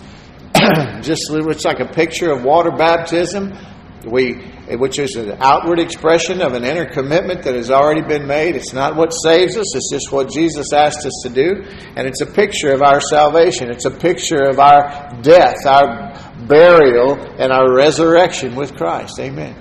[1.01, 3.57] Just it's like a picture of water baptism.
[4.05, 4.35] We,
[4.69, 8.57] which is an outward expression of an inner commitment that has already been made.
[8.57, 11.63] It's not what saves us, it's just what Jesus asked us to do.
[11.95, 13.71] And it's a picture of our salvation.
[13.71, 16.15] It's a picture of our death, our
[16.49, 19.21] burial, and our resurrection with Christ.
[19.21, 19.55] Amen.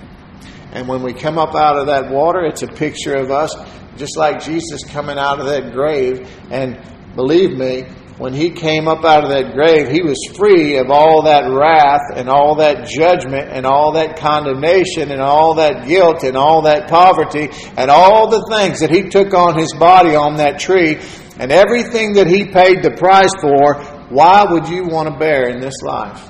[0.72, 3.56] And when we come up out of that water, it's a picture of us,
[3.96, 6.28] just like Jesus coming out of that grave.
[6.50, 6.80] And
[7.16, 7.86] believe me,
[8.18, 12.02] when he came up out of that grave, he was free of all that wrath
[12.16, 16.90] and all that judgment and all that condemnation and all that guilt and all that
[16.90, 20.98] poverty and all the things that he took on his body on that tree
[21.38, 23.76] and everything that he paid the price for.
[24.10, 26.28] Why would you want to bear in this life?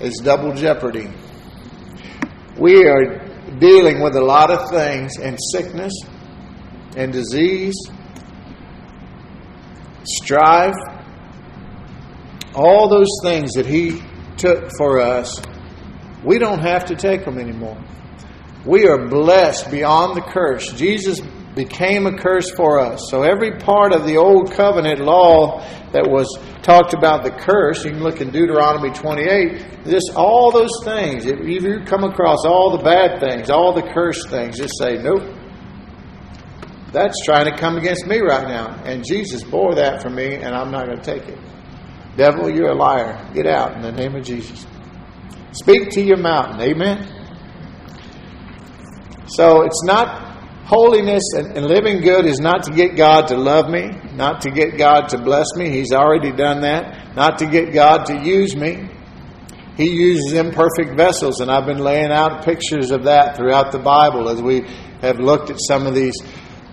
[0.00, 1.10] It's double jeopardy.
[2.58, 3.24] We are
[3.58, 5.94] dealing with a lot of things and sickness
[6.96, 7.74] and disease,
[10.04, 10.74] strife,
[12.54, 14.02] all those things that He
[14.36, 15.40] took for us.
[16.24, 17.82] We don't have to take them anymore.
[18.64, 20.72] We are blessed beyond the curse.
[20.72, 21.20] Jesus
[21.54, 23.08] became a curse for us.
[23.10, 25.60] So every part of the old covenant law
[25.92, 26.26] that was
[26.62, 31.26] talked about the curse, you can look in Deuteronomy 28, this all those things.
[31.26, 35.33] If you come across all the bad things, all the cursed things, just say, nope.
[36.94, 38.82] That's trying to come against me right now.
[38.84, 41.38] And Jesus bore that for me, and I'm not going to take it.
[42.16, 43.30] Devil, you're a liar.
[43.34, 44.66] Get out in the name of Jesus.
[45.52, 46.60] Speak to your mountain.
[46.60, 47.10] Amen.
[49.26, 53.68] So it's not Holiness and, and, living good is not to get God to love
[53.68, 55.68] me, not to get God to bless me.
[55.68, 57.14] He's already done that.
[57.14, 58.88] Not to get God to use me.
[59.76, 64.30] He uses imperfect vessels, and I've been laying out pictures of that throughout the Bible
[64.30, 64.66] as we
[65.02, 66.14] have looked at some of these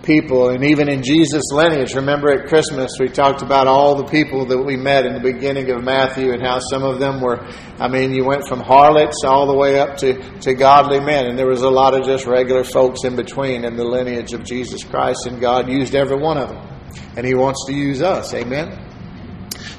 [0.04, 1.94] people, and even in Jesus' lineage.
[1.94, 5.70] Remember at Christmas, we talked about all the people that we met in the beginning
[5.70, 7.40] of Matthew and how some of them were,
[7.80, 11.38] I mean, you went from harlots all the way up to, to godly men, and
[11.38, 14.84] there was a lot of just regular folks in between in the lineage of Jesus
[14.84, 16.68] Christ, and God used every one of them.
[17.16, 18.34] And He wants to use us.
[18.34, 18.88] Amen?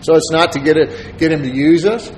[0.02, 2.12] So it's not to get, it, get Him to use us,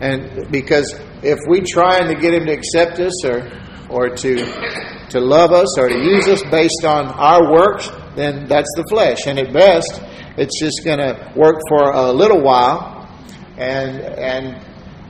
[0.00, 3.50] and because if we try to get Him to accept us or,
[3.90, 8.70] or to to love us or to use us based on our works, then that's
[8.76, 9.26] the flesh.
[9.26, 10.00] And at best,
[10.36, 13.08] it's just going to work for a little while,
[13.56, 14.64] and and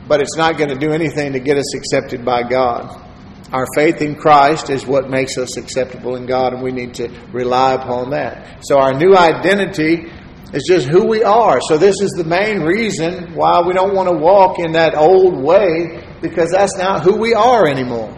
[0.09, 3.05] but it's not going to do anything to get us accepted by God.
[3.53, 7.09] Our faith in Christ is what makes us acceptable in God, and we need to
[7.33, 8.59] rely upon that.
[8.63, 10.11] So our new identity
[10.53, 11.61] is just who we are.
[11.69, 15.43] So this is the main reason why we don't want to walk in that old
[15.43, 18.15] way because that's not who we are anymore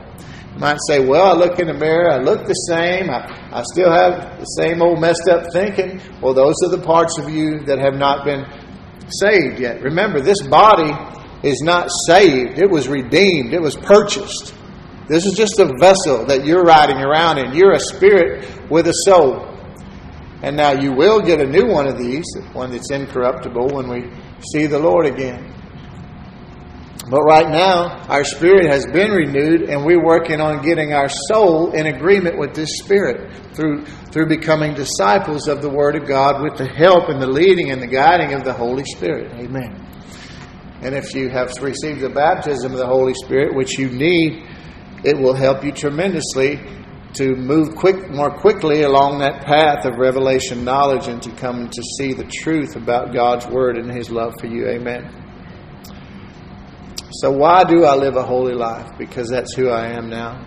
[0.57, 3.93] might say, Well, I look in the mirror, I look the same, I, I still
[3.93, 6.01] have the same old messed up thinking.
[6.21, 8.47] Well, those are the parts of you that have not been
[9.09, 9.83] saved yet.
[9.83, 10.93] Remember, this body
[11.43, 14.55] is not saved, it was redeemed, it was purchased.
[15.09, 17.53] This is just a vessel that you're riding around in.
[17.53, 19.45] You're a spirit with a soul.
[20.41, 24.09] And now you will get a new one of these, one that's incorruptible, when we
[24.53, 25.53] see the Lord again.
[27.09, 31.73] But right now, our spirit has been renewed, and we're working on getting our soul
[31.73, 36.59] in agreement with this spirit through, through becoming disciples of the Word of God with
[36.59, 39.33] the help and the leading and the guiding of the Holy Spirit.
[39.33, 39.87] Amen.
[40.83, 44.47] And if you have received the baptism of the Holy Spirit, which you need,
[45.03, 46.61] it will help you tremendously
[47.15, 51.83] to move quick, more quickly along that path of revelation knowledge and to come to
[51.99, 54.69] see the truth about God's Word and His love for you.
[54.69, 55.30] Amen.
[57.13, 58.91] So, why do I live a holy life?
[58.99, 60.47] Because that's who I am now.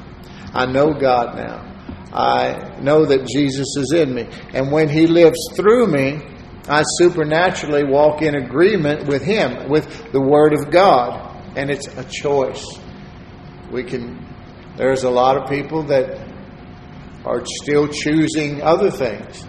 [0.54, 1.69] I know God now.
[2.13, 4.30] I know that Jesus is in me.
[4.54, 6.21] And when He lives through me,
[6.69, 11.32] I supernaturally walk in agreement with Him, with the Word of God.
[11.58, 12.63] And it's a choice.
[13.71, 14.26] We can,
[14.78, 16.32] there's a lot of people that
[17.26, 19.43] are still choosing other things.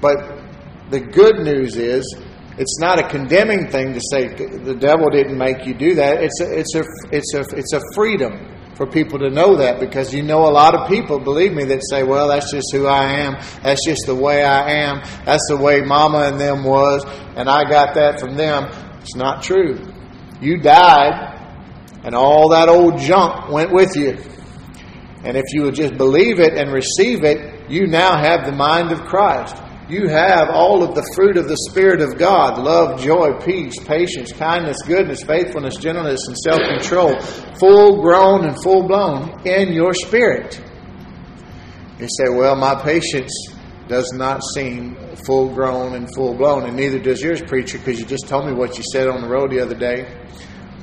[0.00, 0.40] But
[0.90, 2.16] the good news is
[2.60, 6.22] it's not a condemning thing to say the devil didn't make you do that.
[6.22, 10.12] It's a, it's a, it's a, it's a freedom for people to know that because
[10.12, 13.20] you know a lot of people, believe me, that say, well, that's just who I
[13.20, 13.32] am.
[13.62, 15.00] That's just the way I am.
[15.24, 17.02] That's the way mama and them was,
[17.34, 18.64] and I got that from them.
[19.00, 19.78] It's not true.
[20.42, 21.40] You died,
[22.04, 24.18] and all that old junk went with you.
[25.24, 28.92] And if you would just believe it and receive it, you now have the mind
[28.92, 29.56] of Christ.
[29.90, 34.32] You have all of the fruit of the Spirit of God love, joy, peace, patience,
[34.32, 37.18] kindness, goodness, faithfulness, gentleness, and self control,
[37.58, 40.62] full grown and full blown in your spirit.
[41.98, 43.32] You say, Well, my patience
[43.88, 48.06] does not seem full grown and full blown, and neither does yours, preacher, because you
[48.06, 50.06] just told me what you said on the road the other day,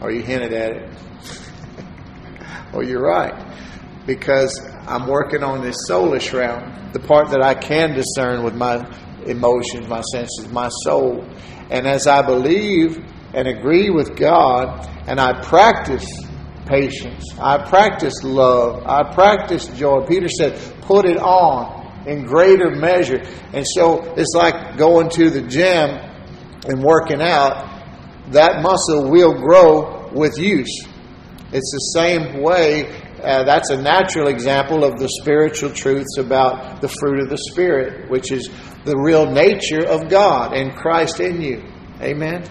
[0.01, 0.91] or you hinted at it.
[2.73, 3.55] well, you're right,
[4.05, 8.77] because I'm working on this soulish realm the part that I can discern with my
[9.25, 11.25] emotions, my senses, my soul.
[11.69, 12.97] And as I believe
[13.33, 16.05] and agree with God, and I practice
[16.65, 20.05] patience, I practice love, I practice joy.
[20.07, 23.21] Peter said, put it on in greater measure.
[23.53, 25.99] And so it's like going to the gym
[26.67, 27.73] and working out.
[28.31, 30.85] That muscle will grow with use.
[31.51, 36.87] It's the same way uh, that's a natural example of the spiritual truths about the
[36.87, 38.49] fruit of the Spirit, which is
[38.85, 41.63] the real nature of God and Christ in you.
[41.99, 42.43] Amen.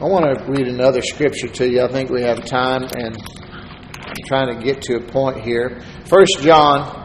[0.00, 1.82] I want to read another scripture to you.
[1.82, 3.14] I think we have time, and
[3.94, 5.82] I'm trying to get to a point here.
[6.06, 6.96] First John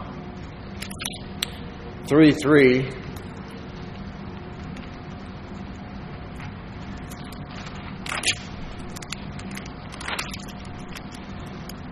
[2.08, 3.05] 3 3.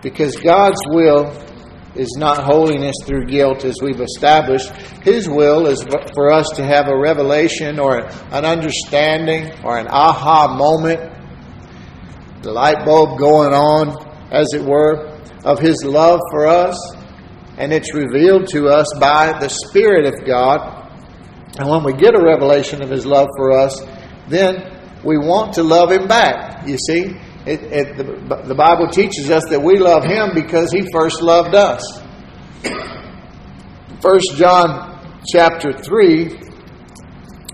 [0.04, 1.32] Because God's will
[1.96, 4.70] is not holiness through guilt, as we've established.
[5.02, 5.82] His will is
[6.14, 11.00] for us to have a revelation or an understanding or an aha moment,
[12.42, 13.96] the light bulb going on,
[14.30, 15.08] as it were,
[15.42, 16.78] of His love for us.
[17.56, 20.82] And it's revealed to us by the Spirit of God.
[21.58, 23.80] And when we get a revelation of His love for us,
[24.28, 24.70] then
[25.02, 27.16] we want to love Him back, you see.
[27.46, 31.54] It, it, the, the Bible teaches us that we love Him because He first loved
[31.54, 31.82] us.
[34.00, 36.40] First John chapter 3,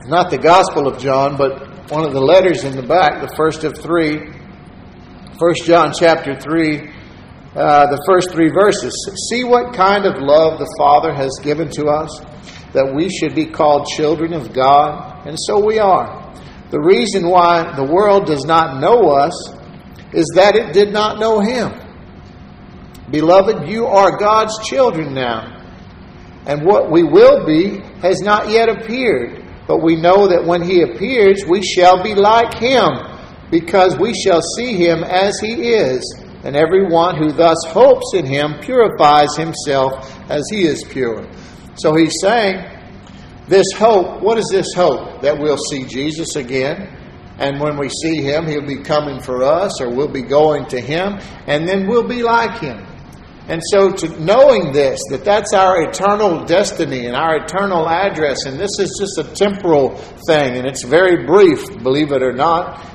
[0.07, 3.65] not the Gospel of John, but one of the letters in the back, the first
[3.65, 4.33] of three.
[5.39, 8.95] First John chapter 3, uh, the first three verses.
[9.31, 12.21] See what kind of love the Father has given to us,
[12.73, 16.33] that we should be called children of God, and so we are.
[16.71, 19.35] The reason why the world does not know us
[20.13, 21.73] is that it did not know him.
[23.11, 25.57] Beloved, you are God's children now.
[26.47, 29.45] And what we will be has not yet appeared.
[29.67, 32.89] But we know that when he appears, we shall be like him,
[33.51, 36.03] because we shall see him as he is.
[36.43, 41.29] And everyone who thus hopes in him purifies himself as he is pure.
[41.77, 42.65] So he's saying,
[43.47, 45.21] this hope, what is this hope?
[45.23, 47.00] That we'll see Jesus again
[47.41, 50.81] and when we see him, he'll be coming for us, or we'll be going to
[50.81, 52.87] him, and then we'll be like him.
[53.49, 58.61] And so, to knowing this, that that's our eternal destiny and our eternal address, and
[58.61, 59.97] this is just a temporal
[60.29, 62.87] thing, and it's very brief, believe it or not,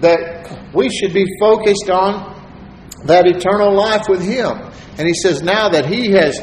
[0.00, 2.32] that we should be focused on
[3.04, 4.58] that eternal life with Him.
[4.98, 6.40] And He says, now that He has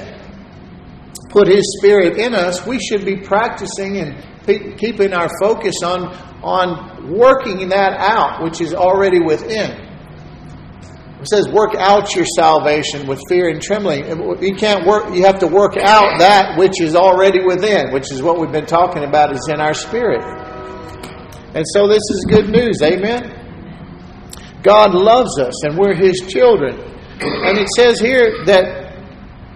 [1.30, 7.12] put His Spirit in us, we should be practicing and keeping our focus on, on
[7.12, 9.90] working that out, which is already within.
[11.22, 14.06] It says, work out your salvation with fear and trembling.
[14.42, 18.22] You can't work, you have to work out that which is already within, which is
[18.22, 20.24] what we've been talking about, is in our spirit.
[21.54, 22.82] And so this is good news.
[22.82, 23.36] Amen?
[24.64, 26.80] God loves us and we're His children.
[27.20, 28.96] And it says here that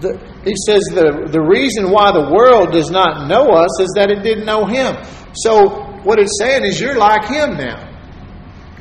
[0.00, 4.10] the, he says the, the reason why the world does not know us is that
[4.10, 4.96] it didn't know him.
[5.34, 5.68] So
[6.02, 7.88] what it's saying is you're like him now.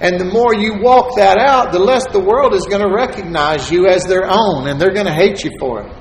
[0.02, 3.70] And the more you walk that out, the less the world is going to recognize
[3.70, 5.94] you as their own, and they're going to hate you for it.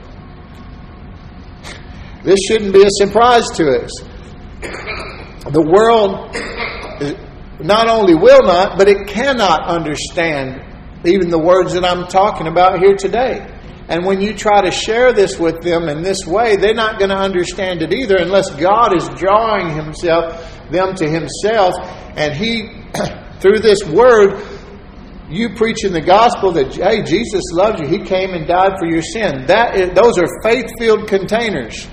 [2.25, 3.91] This shouldn't be a surprise to us.
[5.51, 6.35] The world
[7.61, 10.63] not only will not, but it cannot understand
[11.05, 13.47] even the words that I'm talking about here today.
[13.91, 17.11] And when you try to share this with them in this way, they're not going
[17.11, 21.75] to understand it either unless God is drawing himself them to himself.
[22.17, 22.69] And he
[23.41, 24.43] through this word
[25.29, 27.87] you preaching the gospel that hey Jesus loves you.
[27.87, 29.47] He came and died for your sin.
[29.47, 31.87] That is, those are faith-filled containers.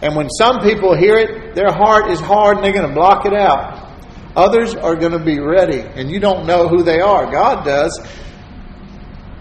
[0.00, 3.24] And when some people hear it their heart is hard and they're going to block
[3.24, 3.90] it out.
[4.34, 7.30] Others are going to be ready and you don't know who they are.
[7.30, 8.00] God does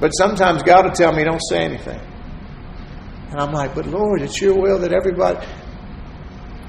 [0.01, 2.01] but sometimes God will tell me, don't say anything.
[3.29, 5.47] And I'm like, but Lord, it's your will that everybody.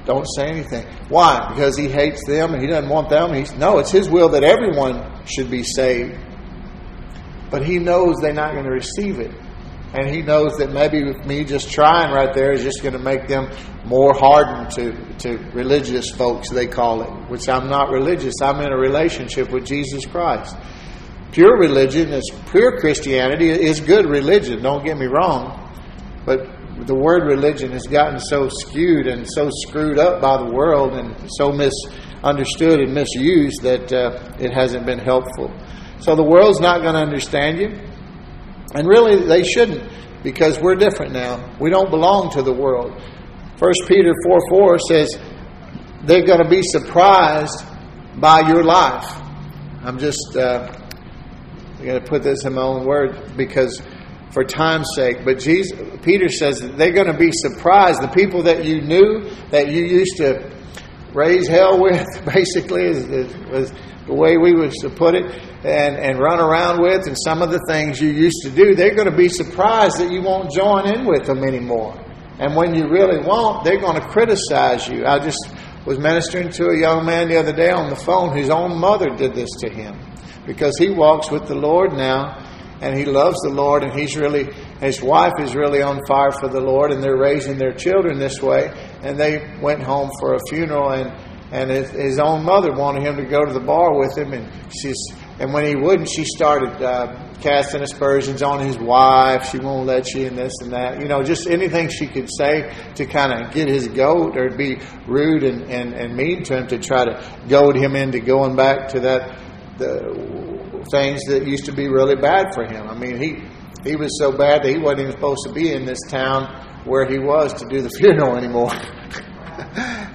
[0.05, 0.85] Don't say anything.
[1.09, 1.49] Why?
[1.49, 3.33] Because he hates them and he doesn't want them.
[3.33, 6.17] He's, no, it's his will that everyone should be saved.
[7.53, 9.31] but he knows they're not going to receive it.
[9.93, 13.27] And he knows that maybe me just trying right there is just going to make
[13.27, 13.51] them
[13.85, 18.33] more hardened to, to religious folks, they call it, which I'm not religious.
[18.41, 20.55] I'm in a relationship with Jesus Christ.
[21.33, 25.59] Pure religion is pure Christianity is good religion, don't get me wrong.
[26.27, 26.45] But
[26.85, 31.15] the word religion has gotten so skewed and so screwed up by the world and
[31.37, 35.51] so misunderstood and misused that uh, it hasn't been helpful.
[35.99, 37.81] So the world's not going to understand you.
[38.75, 41.57] And really, they shouldn't because we're different now.
[41.59, 42.91] We don't belong to the world.
[43.57, 45.17] 1 Peter 4 4 says
[46.03, 47.65] they're going to be surprised
[48.17, 49.19] by your life.
[49.83, 50.82] I'm just uh,
[51.83, 53.81] going to put this in my own words because
[54.33, 55.23] for time's sake.
[55.23, 58.01] But Jesus, Peter says they're going to be surprised.
[58.01, 60.51] The people that you knew, that you used to
[61.13, 63.73] raise hell with, basically, is, is,
[64.05, 65.23] the way we was to put it,
[65.63, 68.95] and, and run around with, and some of the things you used to do, they're
[68.95, 71.97] going to be surprised that you won't join in with them anymore.
[72.37, 75.05] And when you really won't, they're going to criticize you.
[75.05, 75.39] I just
[75.85, 79.09] was ministering to a young man the other day on the phone whose own mother
[79.15, 79.97] did this to him
[80.45, 82.37] because he walks with the Lord now
[82.81, 86.49] and he loves the Lord and he's really his wife is really on fire for
[86.49, 88.71] the Lord and they're raising their children this way
[89.01, 91.11] and they went home for a funeral and
[91.51, 94.49] and his, his own mother wanted him to go to the bar with him and
[94.73, 94.97] she's
[95.39, 99.49] and when he wouldn't, she started uh, casting aspersions on his wife.
[99.49, 101.01] She won't let you in this and that.
[101.01, 104.79] You know, just anything she could say to kind of get his goat or be
[105.07, 108.89] rude and, and, and mean to him to try to goad him into going back
[108.89, 109.37] to that
[109.77, 112.87] the things that used to be really bad for him.
[112.87, 113.43] I mean, he
[113.83, 116.45] he was so bad that he wasn't even supposed to be in this town
[116.85, 118.71] where he was to do the funeral anymore.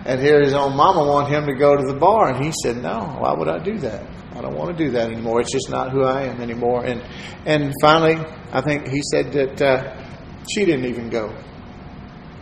[0.06, 2.76] and here his own mama wanted him to go to the bar, and he said,
[2.82, 5.40] "No, why would I do that?" I don't want to do that anymore.
[5.40, 6.84] It's just not who I am anymore.
[6.84, 7.02] And
[7.46, 8.16] and finally,
[8.52, 10.04] I think he said that uh,
[10.52, 11.34] she didn't even go.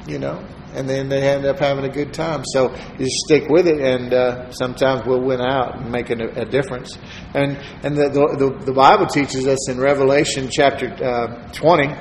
[0.07, 0.47] You know,
[0.77, 2.43] and then they end up having a good time.
[2.53, 6.45] So you stick with it, and uh, sometimes we'll win out and make a, a
[6.45, 6.97] difference.
[7.35, 11.95] And and the, the, the Bible teaches us in Revelation chapter uh, twenty.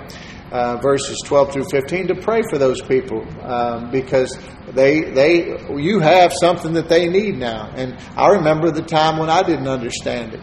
[0.51, 4.37] Uh, verses 12 through 15 to pray for those people um, because
[4.73, 7.73] they they you have something that they need now.
[7.75, 10.39] And I remember the time when I didn't understand it,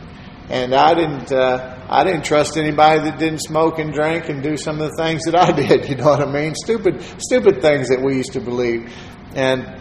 [0.51, 4.57] and I didn't uh, I didn't trust anybody that didn't smoke and drink and do
[4.57, 5.91] some of the things that I did.
[5.91, 6.55] You know what I mean?
[6.55, 8.91] Stupid stupid things that we used to believe,
[9.35, 9.79] and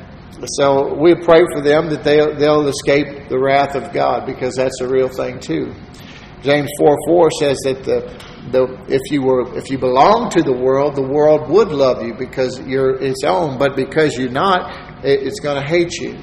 [0.57, 4.81] so we pray for them that they they'll escape the wrath of God because that's
[4.81, 5.73] a real thing too.
[6.43, 8.01] James four four says that the
[8.51, 12.13] the, if you were if you belong to the world, the world would love you
[12.13, 16.17] because you're its own, but because you're not, it, it's going to hate you.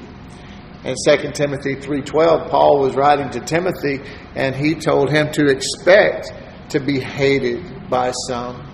[0.83, 3.99] In 2 Timothy 3:12, Paul was writing to Timothy
[4.35, 6.31] and he told him to expect
[6.69, 8.65] to be hated by some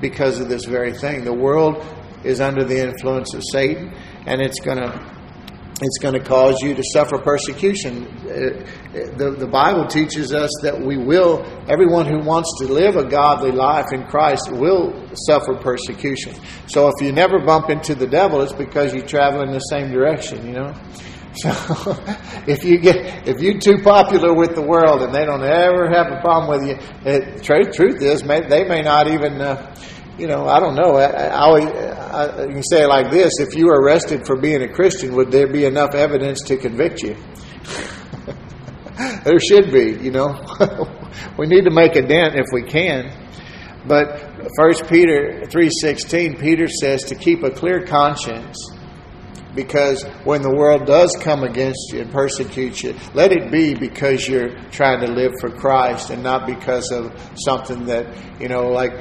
[0.00, 1.24] because of this very thing.
[1.24, 1.84] The world
[2.24, 3.94] is under the influence of Satan
[4.26, 5.18] and it's going to
[5.80, 8.08] it's going to cause you to suffer persecution.
[8.26, 8.66] Uh,
[9.16, 13.52] the, the Bible teaches us that we will, everyone who wants to live a godly
[13.52, 16.34] life in Christ will suffer persecution.
[16.66, 19.92] So if you never bump into the devil, it's because you travel in the same
[19.92, 20.74] direction, you know?
[21.42, 21.50] So
[22.46, 26.12] if you get if you're too popular with the world and they don't ever have
[26.12, 29.74] a problem with you, it, truth, truth is may, they may not even uh,
[30.18, 30.96] you know, I don't know.
[30.96, 34.62] I, I, I, you can say it like this: If you were arrested for being
[34.62, 37.16] a Christian, would there be enough evidence to convict you?
[39.24, 39.96] there should be.
[40.02, 40.34] You know,
[41.38, 43.12] we need to make a dent if we can.
[43.86, 48.58] But First Peter three sixteen, Peter says to keep a clear conscience,
[49.58, 54.28] because when the world does come against you and persecute you, let it be because
[54.28, 58.06] you're trying to live for Christ and not because of something that
[58.40, 58.92] you know, like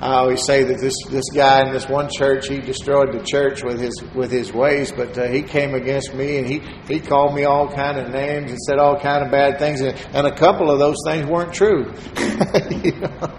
[0.00, 3.62] I always say that this this guy in this one church he destroyed the church
[3.62, 7.32] with his with his ways, but uh, he came against me and he he called
[7.36, 10.34] me all kind of names and said all kind of bad things, and, and a
[10.34, 11.92] couple of those things weren't true.
[12.82, 13.38] you know?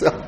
[0.00, 0.25] so.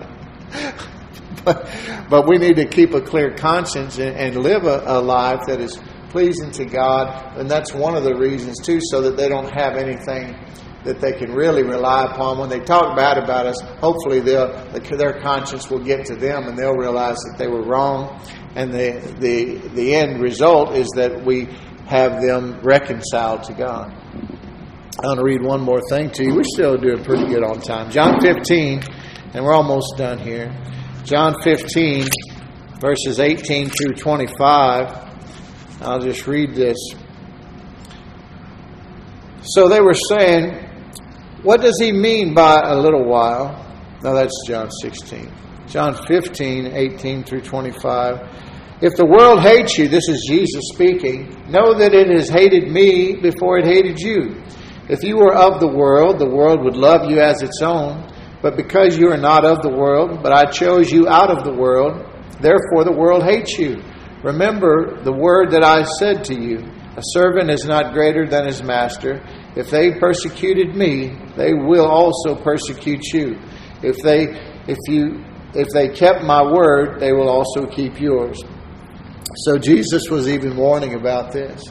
[2.11, 5.61] But, we need to keep a clear conscience and, and live a, a life that
[5.61, 5.79] is
[6.11, 9.77] pleasing to God, and that's one of the reasons too, so that they don't have
[9.77, 10.35] anything
[10.85, 12.39] that they can really rely upon.
[12.39, 16.77] When they talk bad about us, hopefully their conscience will get to them and they'll
[16.77, 18.21] realize that they were wrong.
[18.55, 21.49] And the, the, the end result is that we
[21.87, 23.93] have them reconciled to God.
[25.01, 26.35] I want to read one more thing to you.
[26.35, 27.91] We're still doing pretty good on time.
[27.91, 28.83] John 15,
[29.35, 30.51] and we're almost done here.
[31.09, 32.07] John 15,
[32.81, 35.81] verses 18 through 25.
[35.81, 36.77] I'll just read this.
[39.41, 40.53] So they were saying,
[41.43, 43.57] What does he mean by a little while?
[44.03, 45.33] Now that's John 16.
[45.67, 48.19] John 15, 18 through 25.
[48.83, 53.15] If the world hates you, this is Jesus speaking, know that it has hated me
[53.15, 54.43] before it hated you.
[54.91, 58.07] If you were of the world, the world would love you as its own.
[58.41, 61.53] But because you are not of the world, but I chose you out of the
[61.53, 62.07] world,
[62.41, 63.83] therefore the world hates you.
[64.23, 66.59] Remember the word that I said to you
[66.97, 69.23] A servant is not greater than his master.
[69.57, 73.39] If they persecuted me, they will also persecute you.
[73.83, 74.35] If they
[74.67, 75.25] if you
[75.55, 78.43] if they kept my word, they will also keep yours.
[79.45, 81.65] So Jesus was even warning about this.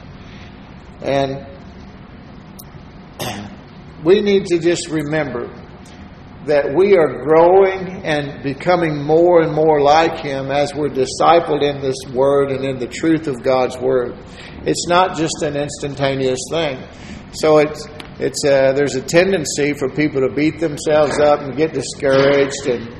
[1.02, 1.46] And
[4.06, 5.52] we need to just remember
[6.48, 11.82] that we are growing and becoming more and more like Him as we're discipled in
[11.82, 14.18] this Word and in the truth of God's Word.
[14.66, 16.84] It's not just an instantaneous thing.
[17.34, 17.88] So it's
[18.20, 22.94] it's uh, there's a tendency for people to beat themselves up and get discouraged and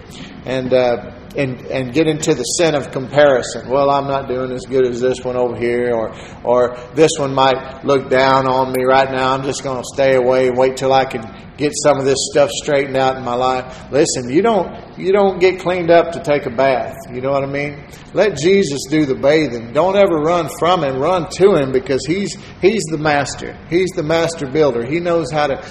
[0.46, 3.70] and uh, and and get into the sin of comparison.
[3.70, 6.14] Well, I'm not doing as good as this one over here, or
[6.44, 9.34] or this one might look down on me right now.
[9.34, 11.22] I'm just going to stay away and wait till I can
[11.58, 13.92] get some of this stuff straightened out in my life.
[13.92, 16.96] Listen, you don't you don't get cleaned up to take a bath.
[17.12, 17.86] You know what I mean?
[18.14, 19.74] Let Jesus do the bathing.
[19.74, 21.00] Don't ever run from him.
[21.00, 23.56] Run to him because he's he's the master.
[23.70, 24.86] He's the master builder.
[24.86, 25.64] He knows how to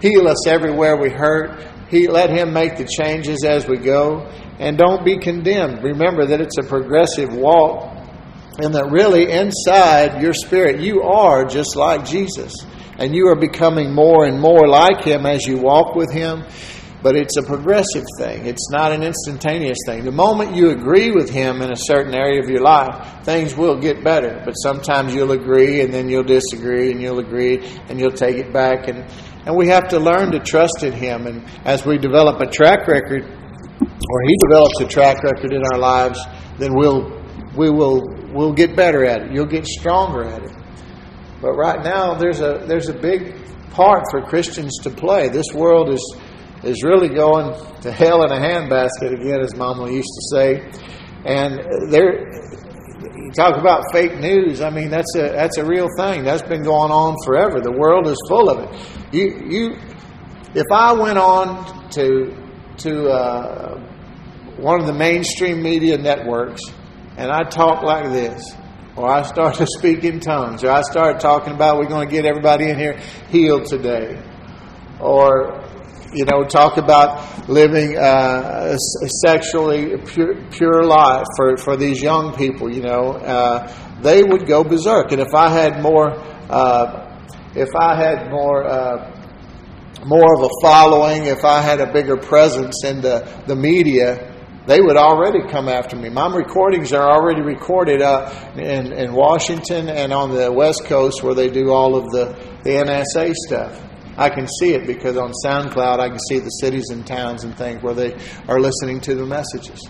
[0.00, 1.75] heal us everywhere we hurt.
[1.88, 4.26] He let him make the changes as we go
[4.58, 5.82] and don't be condemned.
[5.82, 7.92] Remember that it's a progressive walk
[8.58, 12.52] and that really inside your spirit you are just like Jesus
[12.98, 16.44] and you are becoming more and more like him as you walk with him.
[17.02, 18.46] But it's a progressive thing.
[18.46, 20.04] It's not an instantaneous thing.
[20.04, 23.78] The moment you agree with him in a certain area of your life, things will
[23.78, 24.42] get better.
[24.44, 28.52] But sometimes you'll agree and then you'll disagree and you'll agree and you'll take it
[28.52, 28.88] back.
[28.88, 29.08] And,
[29.46, 31.26] and we have to learn to trust in him.
[31.26, 35.78] And as we develop a track record or he develops a track record in our
[35.78, 36.20] lives,
[36.58, 37.16] then we'll
[37.56, 39.32] we will we'll get better at it.
[39.32, 40.52] You'll get stronger at it.
[41.40, 43.36] But right now, there's a there's a big
[43.70, 45.28] part for Christians to play.
[45.28, 46.16] This world is
[46.64, 50.70] is really going to hell in a handbasket again, as Mama used to say.
[51.24, 52.28] And there,
[53.14, 54.60] you talk about fake news.
[54.60, 56.24] I mean, that's a that's a real thing.
[56.24, 57.60] That's been going on forever.
[57.60, 59.05] The world is full of it.
[59.16, 59.76] You you,
[60.54, 62.36] if I went on to
[62.84, 63.80] to uh,
[64.58, 66.60] one of the mainstream media networks
[67.16, 68.54] and I talk like this,
[68.94, 72.14] or I start to speak in tongues, or I start talking about we're going to
[72.14, 73.00] get everybody in here
[73.30, 74.22] healed today,
[75.00, 75.64] or
[76.12, 82.34] you know, talk about living uh, a sexually pure, pure life for, for these young
[82.34, 85.12] people, you know, uh, they would go berserk.
[85.12, 86.12] And if I had more,
[86.48, 87.05] uh,
[87.56, 89.16] if I had more uh,
[90.04, 94.32] more of a following, if I had a bigger presence in the, the media,
[94.66, 96.08] they would already come after me.
[96.10, 101.34] My recordings are already recorded uh, in, in Washington and on the West Coast where
[101.34, 103.82] they do all of the, the NSA stuff.
[104.16, 107.56] I can see it because on SoundCloud I can see the cities and towns and
[107.56, 108.16] things where they
[108.48, 109.80] are listening to the messages.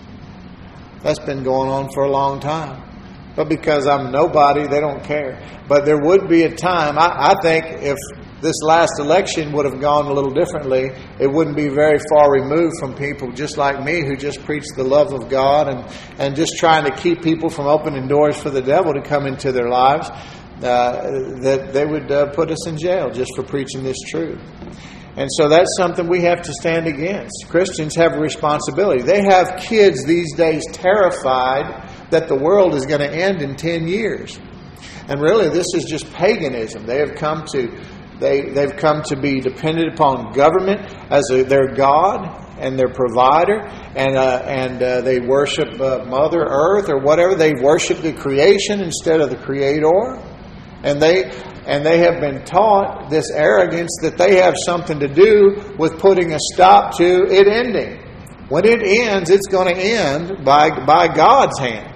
[1.02, 2.85] That's been going on for a long time.
[3.36, 5.38] But because I'm nobody, they don't care.
[5.68, 7.98] But there would be a time, I, I think, if
[8.40, 12.74] this last election would have gone a little differently, it wouldn't be very far removed
[12.80, 16.56] from people just like me who just preach the love of God and, and just
[16.58, 20.08] trying to keep people from opening doors for the devil to come into their lives,
[20.08, 21.02] uh,
[21.42, 24.40] that they would uh, put us in jail just for preaching this truth.
[25.16, 27.46] And so that's something we have to stand against.
[27.48, 29.02] Christians have a responsibility.
[29.02, 33.88] They have kids these days terrified that the world is going to end in 10
[33.88, 34.38] years.
[35.08, 36.86] And really, this is just paganism.
[36.86, 37.68] They have come to
[38.18, 40.80] they, they've come to be dependent upon government
[41.10, 43.60] as a, their God and their provider,
[43.94, 47.34] and, uh, and uh, they worship uh, Mother Earth or whatever.
[47.34, 50.22] They worship the creation instead of the Creator.
[50.82, 51.24] And they,
[51.66, 56.32] and they have been taught this arrogance that they have something to do with putting
[56.32, 58.02] a stop to it ending.
[58.48, 61.95] When it ends, it's going to end by, by God's hand.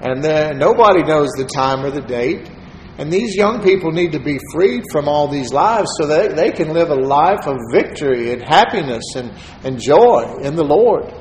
[0.00, 2.50] And then nobody knows the time or the date.
[2.98, 6.50] And these young people need to be freed from all these lives so that they
[6.50, 9.32] can live a life of victory and happiness and,
[9.64, 11.12] and joy in the Lord.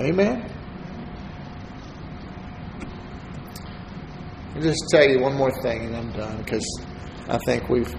[0.00, 0.50] Amen.
[4.54, 6.64] I'll just tell you one more thing and I'm done because
[7.28, 7.92] I think we've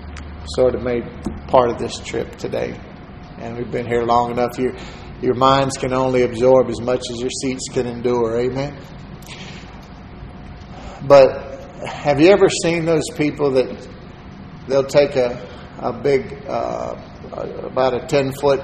[0.55, 1.03] sort of made
[1.47, 2.79] part of this trip today.
[3.39, 4.57] And we've been here long enough.
[4.57, 4.73] Your,
[5.21, 8.37] your minds can only absorb as much as your seats can endure.
[8.39, 8.77] Amen.
[11.07, 11.45] But
[11.87, 13.87] have you ever seen those people that
[14.67, 15.47] they'll take a,
[15.79, 16.95] a big, uh,
[17.63, 18.61] about a 10 foot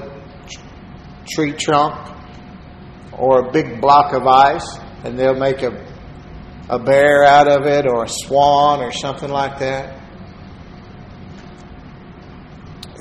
[1.27, 2.17] tree trunk
[3.13, 5.71] or a big block of ice and they'll make a,
[6.69, 10.00] a bear out of it or a swan or something like that.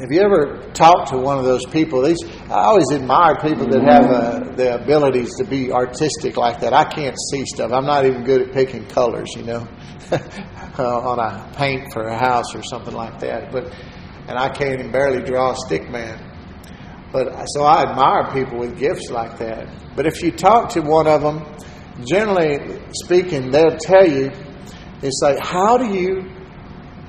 [0.00, 2.00] Have you ever talked to one of those people?
[2.00, 6.72] These I always admire people that have uh, the abilities to be artistic like that.
[6.72, 7.70] I can't see stuff.
[7.70, 9.68] I'm not even good at picking colors, you know,
[10.10, 13.52] uh, on a paint for a house or something like that.
[13.52, 13.74] But
[14.26, 16.18] and I can't even barely draw a stick man.
[17.12, 19.68] But so I admire people with gifts like that.
[19.96, 21.44] But if you talk to one of them,
[22.06, 24.30] generally speaking, they'll tell you,
[25.02, 26.22] it's like, how do you,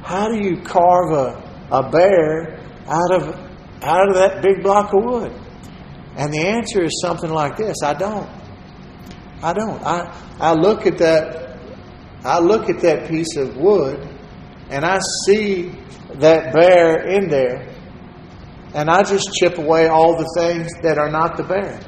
[0.02, 2.61] how do you carve a, a bear
[2.92, 5.32] out of out of that big block of wood?
[6.18, 8.30] And the answer is something like this: I don't.
[9.42, 9.82] I don't.
[9.84, 11.58] I I look at that.
[12.24, 13.98] I look at that piece of wood,
[14.70, 15.72] and I see
[16.16, 17.74] that bear in there,
[18.76, 21.80] and I just chip away all the things that are not the bear.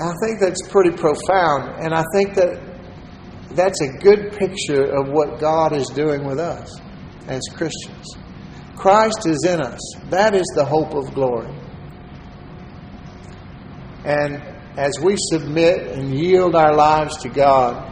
[0.00, 2.60] I think that's pretty profound, and I think that
[3.50, 6.80] that's a good picture of what God is doing with us
[7.26, 8.06] as Christians.
[8.76, 9.80] Christ is in us.
[10.10, 11.52] That is the hope of glory.
[14.04, 14.42] And
[14.76, 17.90] as we submit and yield our lives to God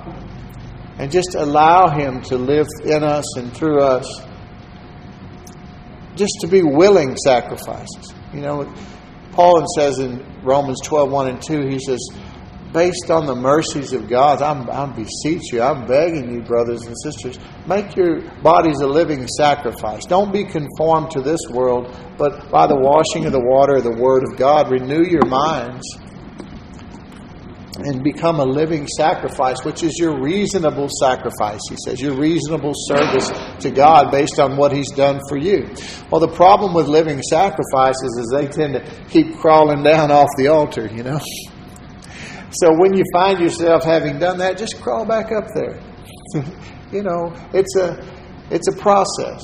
[0.99, 4.07] and just allow Him to live in us and through us,
[6.16, 8.12] just to be willing sacrifices.
[8.35, 8.74] You know,
[9.33, 12.01] Paul says in Romans 12 1 and 2, he says,
[12.72, 16.96] based on the mercies of God, I'm, I'm beseech you, I'm begging you, brothers and
[17.02, 20.06] sisters, make your bodies a living sacrifice.
[20.06, 23.96] Don't be conformed to this world, but by the washing of the water of the
[23.96, 25.84] Word of God, renew your minds
[27.78, 33.30] and become a living sacrifice, which is your reasonable sacrifice, he says, your reasonable service
[33.60, 35.68] to God based on what he's done for you.
[36.10, 40.48] Well, the problem with living sacrifices is they tend to keep crawling down off the
[40.48, 41.20] altar, you know.
[42.53, 45.80] So when you find yourself having done that, just crawl back up there.
[46.92, 47.98] you know, it's a
[48.50, 49.42] it's a process.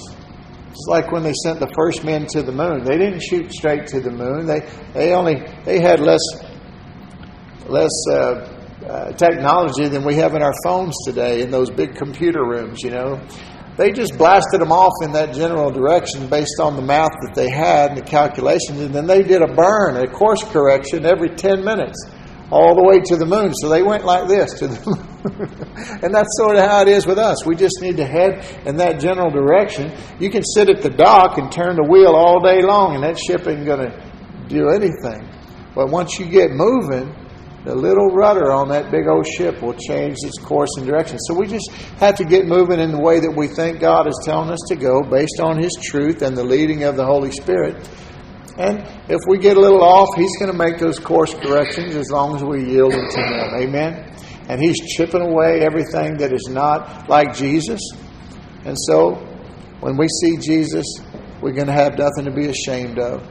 [0.68, 2.84] It's like when they sent the first men to the moon.
[2.84, 4.46] They didn't shoot straight to the moon.
[4.46, 4.60] They
[4.92, 6.20] they only they had less
[7.66, 8.14] less uh,
[8.86, 12.82] uh, technology than we have in our phones today in those big computer rooms.
[12.82, 13.26] You know,
[13.78, 17.48] they just blasted them off in that general direction based on the math that they
[17.48, 21.64] had and the calculations, and then they did a burn, a course correction every ten
[21.64, 21.98] minutes
[22.50, 23.52] all the way to the moon.
[23.54, 26.02] So they went like this to the moon.
[26.02, 27.44] and that's sort of how it is with us.
[27.44, 29.92] We just need to head in that general direction.
[30.18, 33.18] You can sit at the dock and turn the wheel all day long, and that
[33.18, 34.12] ship ain't going to
[34.48, 35.28] do anything.
[35.74, 37.14] But once you get moving,
[37.64, 41.18] the little rudder on that big old ship will change its course and direction.
[41.18, 44.18] So we just have to get moving in the way that we think God is
[44.24, 47.86] telling us to go based on His truth and the leading of the Holy Spirit.
[48.58, 52.10] And if we get a little off, He's going to make those course corrections as
[52.10, 53.54] long as we yield to Him.
[53.54, 54.12] Amen?
[54.48, 57.80] And He's chipping away everything that is not like Jesus.
[58.64, 59.14] And so
[59.78, 60.84] when we see Jesus,
[61.40, 63.22] we're going to have nothing to be ashamed of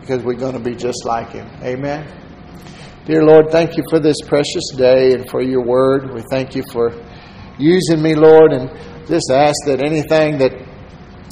[0.00, 1.50] because we're going to be just like Him.
[1.60, 2.06] Amen?
[3.04, 6.14] Dear Lord, thank you for this precious day and for your word.
[6.14, 6.92] We thank you for
[7.58, 8.70] using me, Lord, and
[9.08, 10.52] just ask that anything that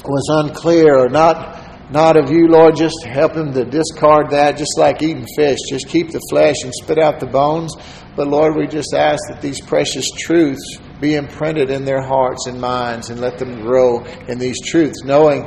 [0.04, 4.76] was unclear or not not of you, Lord, just help him to discard that, just
[4.76, 5.58] like eating fish.
[5.68, 7.74] Just keep the flesh and spit out the bones.
[8.16, 12.60] But Lord, we just ask that these precious truths be imprinted in their hearts and
[12.60, 15.42] minds and let them grow in these truths, knowing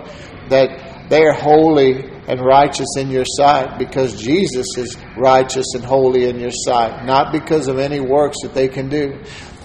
[0.50, 6.30] that they are holy and righteous in your sight because Jesus is righteous and holy
[6.30, 9.20] in your sight, not because of any works that they can do.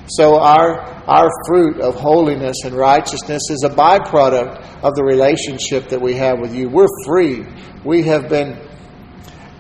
[0.07, 6.01] So our our fruit of holiness and righteousness is a byproduct of the relationship that
[6.01, 6.69] we have with you.
[6.69, 7.45] We're free.
[7.85, 8.59] We have been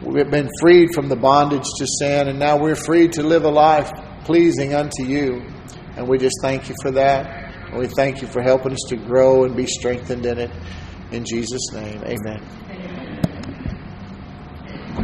[0.02, 3.50] we've been freed from the bondage to sin and now we're free to live a
[3.50, 3.90] life
[4.24, 5.42] pleasing unto you.
[5.96, 7.26] And we just thank you for that.
[7.68, 10.50] And we thank you for helping us to grow and be strengthened in it.
[11.12, 12.73] In Jesus' name, amen.